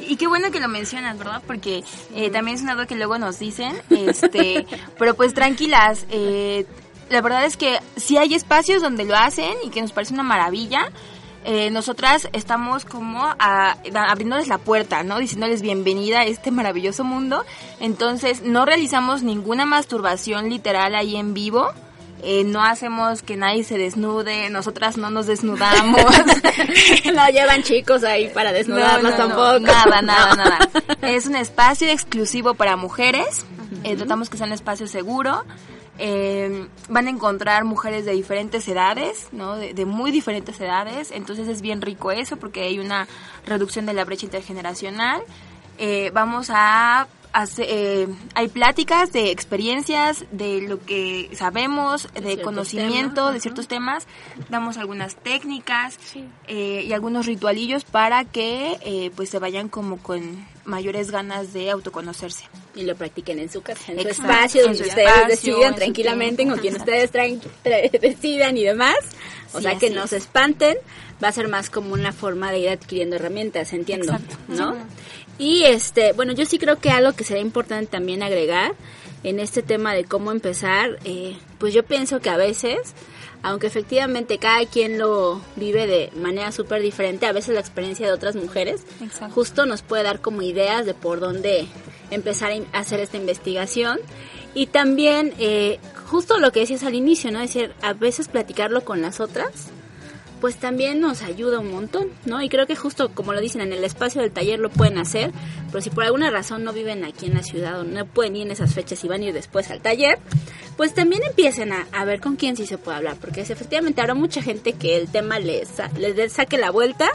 [0.00, 1.42] Y qué bueno que lo mencionas, ¿verdad?
[1.46, 4.66] Porque eh, también es una duda que luego nos dicen, este,
[4.98, 6.64] pero pues tranquilas, eh,
[7.10, 10.22] la verdad es que sí hay espacios donde lo hacen y que nos parece una
[10.22, 10.90] maravilla.
[11.44, 15.18] Eh, nosotras estamos como a- abriéndoles la puerta, ¿no?
[15.18, 17.44] Diciéndoles bienvenida a este maravilloso mundo.
[17.80, 21.70] Entonces, no realizamos ninguna masturbación literal ahí en vivo.
[22.22, 26.02] Eh, no hacemos que nadie se desnude, nosotras no nos desnudamos.
[27.14, 29.60] no llevan chicos ahí para desnudarlos No, no, no, tampoco.
[29.60, 30.58] Nada, nada, nada.
[31.00, 33.46] Es un espacio exclusivo para mujeres.
[33.84, 35.44] Eh, tratamos que sea un espacio seguro.
[36.02, 39.56] Eh, van a encontrar mujeres de diferentes edades, ¿no?
[39.56, 41.10] De, de muy diferentes edades.
[41.10, 43.06] Entonces es bien rico eso porque hay una
[43.46, 45.22] reducción de la brecha intergeneracional.
[45.76, 53.14] Eh, vamos a hacer, eh, hay pláticas de experiencias, de lo que sabemos, de conocimiento,
[53.14, 54.06] temas, de ciertos temas.
[54.48, 55.98] Damos algunas técnicas
[56.48, 61.70] eh, y algunos ritualillos para que eh, pues se vayan como con mayores ganas de
[61.70, 62.44] autoconocerse.
[62.74, 66.46] y lo practiquen en su casa, en su Exacto, espacio, donde ustedes espacio, decidan tranquilamente,
[66.46, 68.96] con quien ustedes traen- tra- decidan y demás.
[69.52, 70.10] O Sí, sea, que no es.
[70.10, 70.76] se espanten,
[71.22, 74.36] va a ser más como una forma de ir adquiriendo herramientas, entiendo, Exacto.
[74.48, 74.76] ¿no?
[75.38, 78.74] Y este, bueno, yo sí creo que algo que sería importante también agregar
[79.24, 82.78] en este tema de cómo empezar, eh, pues yo pienso que a veces,
[83.42, 88.12] aunque efectivamente cada quien lo vive de manera súper diferente, a veces la experiencia de
[88.12, 89.34] otras mujeres Exacto.
[89.34, 91.66] justo nos puede dar como ideas de por dónde
[92.10, 93.98] empezar a hacer esta investigación.
[94.52, 97.40] Y también, eh, justo lo que decías al inicio, ¿no?
[97.40, 99.70] Es decir, a veces platicarlo con las otras,
[100.40, 102.42] pues también nos ayuda un montón, ¿no?
[102.42, 105.32] Y creo que justo como lo dicen, en el espacio del taller lo pueden hacer,
[105.70, 108.46] pero si por alguna razón no viven aquí en la ciudad o no pueden ir
[108.46, 110.18] en esas fechas y van a ir después al taller,
[110.80, 114.00] pues también empiecen a, a ver con quién sí se puede hablar, porque es, efectivamente
[114.00, 115.68] habrá mucha gente que el tema les,
[115.98, 117.10] les saque la vuelta,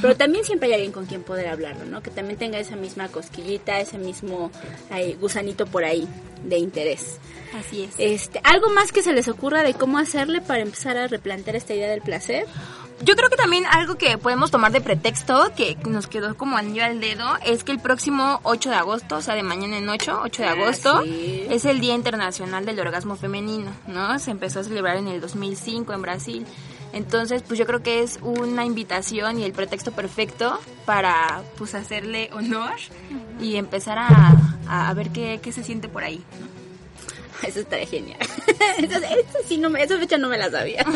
[0.00, 2.00] pero también siempre hay alguien con quien poder hablarlo, ¿no?
[2.00, 4.52] Que también tenga esa misma cosquillita, ese mismo
[5.20, 6.06] gusanito por ahí
[6.44, 7.18] de interés.
[7.58, 7.94] Así es.
[7.98, 11.74] Este, ¿Algo más que se les ocurra de cómo hacerle para empezar a replantear esta
[11.74, 12.46] idea del placer?
[13.00, 16.84] Yo creo que también algo que podemos tomar de pretexto, que nos quedó como anillo
[16.84, 20.20] al dedo, es que el próximo 8 de agosto, o sea, de mañana en 8,
[20.24, 21.46] 8 de Ah, agosto, sí.
[21.48, 24.18] es el Día Internacional del Orgasmo Femenino, ¿no?
[24.18, 26.46] Se empezó a celebrar en el 2005 en Brasil.
[26.92, 32.30] Entonces, pues yo creo que es una invitación y el pretexto perfecto para, pues, hacerle
[32.32, 32.72] honor
[33.40, 34.08] y empezar a,
[34.66, 36.24] a- a ver qué, qué se siente por ahí.
[36.40, 37.46] ¿no?
[37.48, 38.18] Eso estaría genial.
[38.78, 40.84] Eso, eso sí no me, esa fecha no me la sabía.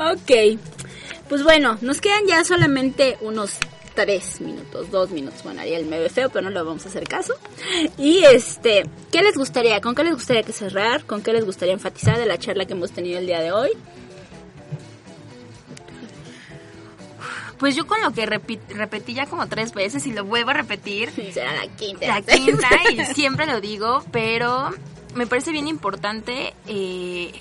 [0.00, 0.58] ok.
[1.28, 3.58] Pues bueno, nos quedan ya solamente unos
[3.94, 5.42] tres minutos, dos minutos.
[5.44, 7.34] Bueno, Ariel me ve feo, pero no le vamos a hacer caso.
[7.98, 9.80] Y este, ¿qué les gustaría?
[9.80, 11.04] ¿Con qué les gustaría que cerrar?
[11.04, 13.70] ¿Con qué les gustaría enfatizar de la charla que hemos tenido el día de hoy?
[17.58, 21.10] Pues yo con lo que repetí ya como tres veces y lo vuelvo a repetir,
[21.30, 22.06] será la quinta.
[22.06, 24.70] la quinta y siempre lo digo, pero
[25.14, 27.32] me parece bien importante eh,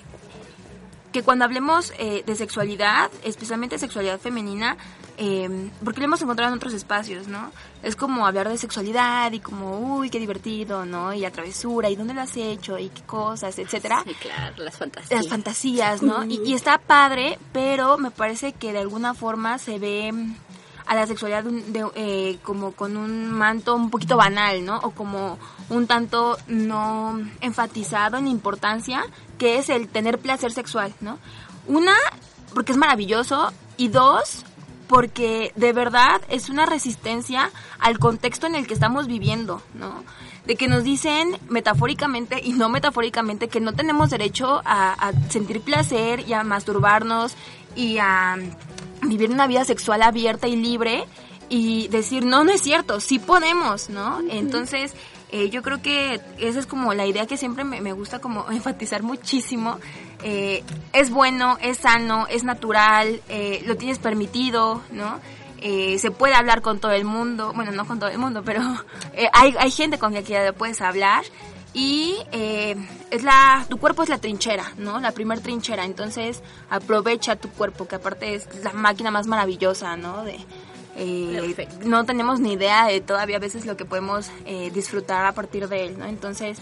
[1.12, 4.78] que cuando hablemos eh, de sexualidad, especialmente sexualidad femenina,
[5.18, 7.52] eh, porque lo hemos encontrado en otros espacios, ¿no?
[7.84, 11.14] Es como hablar de sexualidad y como, uy, qué divertido, ¿no?
[11.14, 14.78] Y la travesura, y dónde lo has hecho, y qué cosas, etcétera Sí, claro, las
[14.78, 15.12] fantasías.
[15.12, 16.24] las fantasías, ¿no?
[16.26, 20.14] Y, y está padre, pero me parece que de alguna forma se ve
[20.90, 24.80] a la sexualidad de, eh, como con un manto un poquito banal, ¿no?
[24.80, 25.38] O como
[25.70, 29.06] un tanto no enfatizado en importancia,
[29.40, 31.18] que es el tener placer sexual, ¿no?
[31.66, 31.96] Una,
[32.54, 34.46] porque es maravilloso, y dos,
[34.88, 40.04] porque de verdad es una resistencia al contexto en el que estamos viviendo, ¿no?
[40.46, 45.62] De que nos dicen metafóricamente y no metafóricamente que no tenemos derecho a, a sentir
[45.62, 47.36] placer y a masturbarnos
[47.76, 48.38] y a
[49.04, 51.06] vivir una vida sexual abierta y libre
[51.50, 54.20] y decir, no, no es cierto, sí podemos, ¿no?
[54.30, 54.94] Entonces,
[55.32, 58.50] eh, yo creo que esa es como la idea que siempre me, me gusta como
[58.52, 59.80] enfatizar muchísimo.
[60.24, 60.64] Eh,
[60.94, 65.20] es bueno, es sano, es natural, eh, lo tienes permitido, ¿no?
[65.62, 68.62] Eh, se puede hablar con todo el mundo, bueno, no con todo el mundo, pero
[69.34, 71.24] hay, hay gente con la que puedes hablar
[71.74, 72.76] y eh,
[73.12, 77.88] es la tu cuerpo es la trinchera no la primer trinchera entonces aprovecha tu cuerpo
[77.88, 80.40] que aparte es la máquina más maravillosa no de
[81.00, 85.32] eh, no tenemos ni idea de todavía a veces lo que podemos eh, disfrutar a
[85.32, 86.58] partir de él no entonces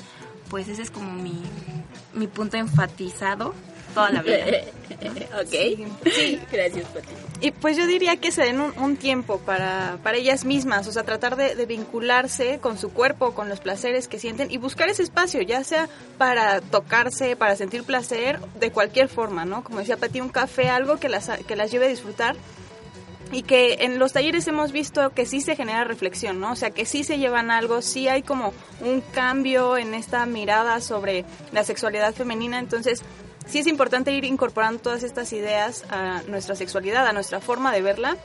[0.50, 1.42] pues ese es como mi
[2.14, 3.54] mi punto enfatizado
[3.94, 4.46] toda la vida
[5.42, 6.12] ok.
[6.12, 7.08] Sí, gracias, Pati.
[7.42, 10.92] Y pues yo diría que se den un, un tiempo para, para ellas mismas, o
[10.92, 14.90] sea, tratar de, de vincularse con su cuerpo, con los placeres que sienten y buscar
[14.90, 19.64] ese espacio, ya sea para tocarse, para sentir placer, de cualquier forma, ¿no?
[19.64, 22.36] Como decía Pati, un café, algo que las, que las lleve a disfrutar
[23.32, 26.52] y que en los talleres hemos visto que sí se genera reflexión, ¿no?
[26.52, 30.82] O sea, que sí se llevan algo, sí hay como un cambio en esta mirada
[30.82, 33.02] sobre la sexualidad femenina, entonces
[33.46, 37.82] sí es importante ir incorporando todas estas ideas a nuestra sexualidad, a nuestra forma de
[37.82, 38.18] verla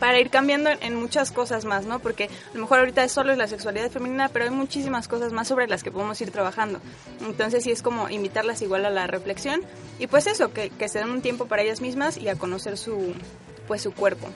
[0.00, 1.98] para ir cambiando en, muchas cosas más, ¿no?
[2.00, 5.48] Porque a lo mejor ahorita solo es la sexualidad femenina, pero hay muchísimas cosas más
[5.48, 6.80] sobre las que podemos ir trabajando.
[7.20, 9.62] Entonces sí es como invitarlas igual a la reflexión
[9.98, 12.76] y pues eso, que, que se den un tiempo para ellas mismas y a conocer
[12.76, 13.14] su,
[13.66, 14.28] pues su cuerpo.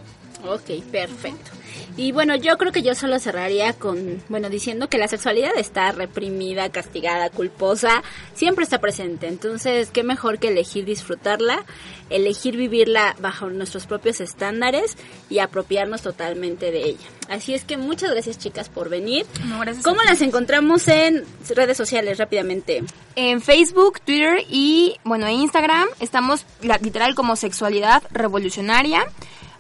[0.45, 1.51] Ok, perfecto.
[1.97, 5.91] Y bueno, yo creo que yo solo cerraría con, bueno, diciendo que la sexualidad está
[5.91, 9.26] reprimida, castigada, culposa, siempre está presente.
[9.26, 11.64] Entonces, qué mejor que elegir disfrutarla,
[12.09, 14.97] elegir vivirla bajo nuestros propios estándares
[15.28, 17.07] y apropiarnos totalmente de ella.
[17.28, 19.26] Así es que muchas gracias chicas por venir.
[19.47, 22.84] No, gracias ¿Cómo las encontramos en redes sociales rápidamente?
[23.16, 26.47] En Facebook, Twitter y, bueno, en Instagram estamos
[26.80, 29.05] literal como Sexualidad Revolucionaria.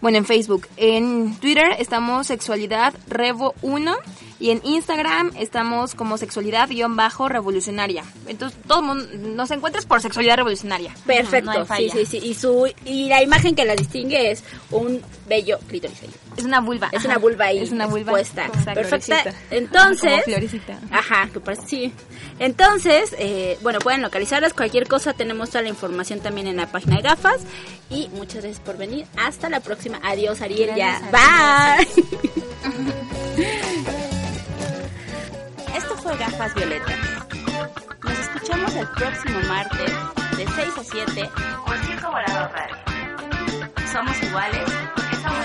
[0.00, 0.68] Bueno, en Facebook.
[0.76, 3.96] En Twitter estamos Sexualidad Revo 1
[4.40, 8.04] y en Instagram estamos como Sexualidad-Revolucionaria.
[8.26, 10.94] Entonces, todo el mundo nos encuentras por Sexualidad Revolucionaria.
[11.06, 12.26] Perfecto, No hay sí, sí, sí.
[12.28, 15.98] Y, su, y la imagen que la distingue es un bello clítoris.
[16.36, 16.88] Es una vulva.
[16.92, 17.08] Es ajá.
[17.08, 18.12] una vulva ahí Es una vulva.
[18.20, 18.46] expuesta.
[18.46, 18.74] Exacto.
[18.74, 19.22] Perfecta.
[19.22, 19.34] florecita.
[19.50, 20.78] Entonces, Como florecita.
[20.90, 21.92] Ajá, que parece, sí.
[22.38, 24.52] Entonces, eh, bueno, pueden localizarlas.
[24.54, 27.40] Cualquier cosa, tenemos toda la información también en la página de gafas.
[27.90, 29.06] Y muchas gracias por venir.
[29.16, 30.00] Hasta la próxima.
[30.04, 30.76] Adiós, Ariel.
[30.76, 31.00] Ya.
[31.10, 31.88] Bye.
[36.08, 36.96] Fue Gafas Violetas.
[38.02, 39.92] Nos escuchamos el próximo martes
[40.38, 41.30] de 6 a 7
[41.66, 42.76] por Circo Volador Radio.
[43.92, 45.44] Somos iguales porque somos.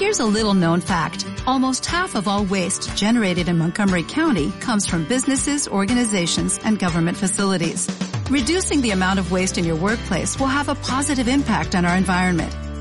[0.00, 1.26] Here's a little known fact.
[1.46, 7.18] Almost half of all waste generated in Montgomery County comes from businesses, organizations, and government
[7.18, 7.86] facilities.
[8.30, 11.98] Reducing the amount of waste in your workplace will have a positive impact on our
[11.98, 12.56] environment.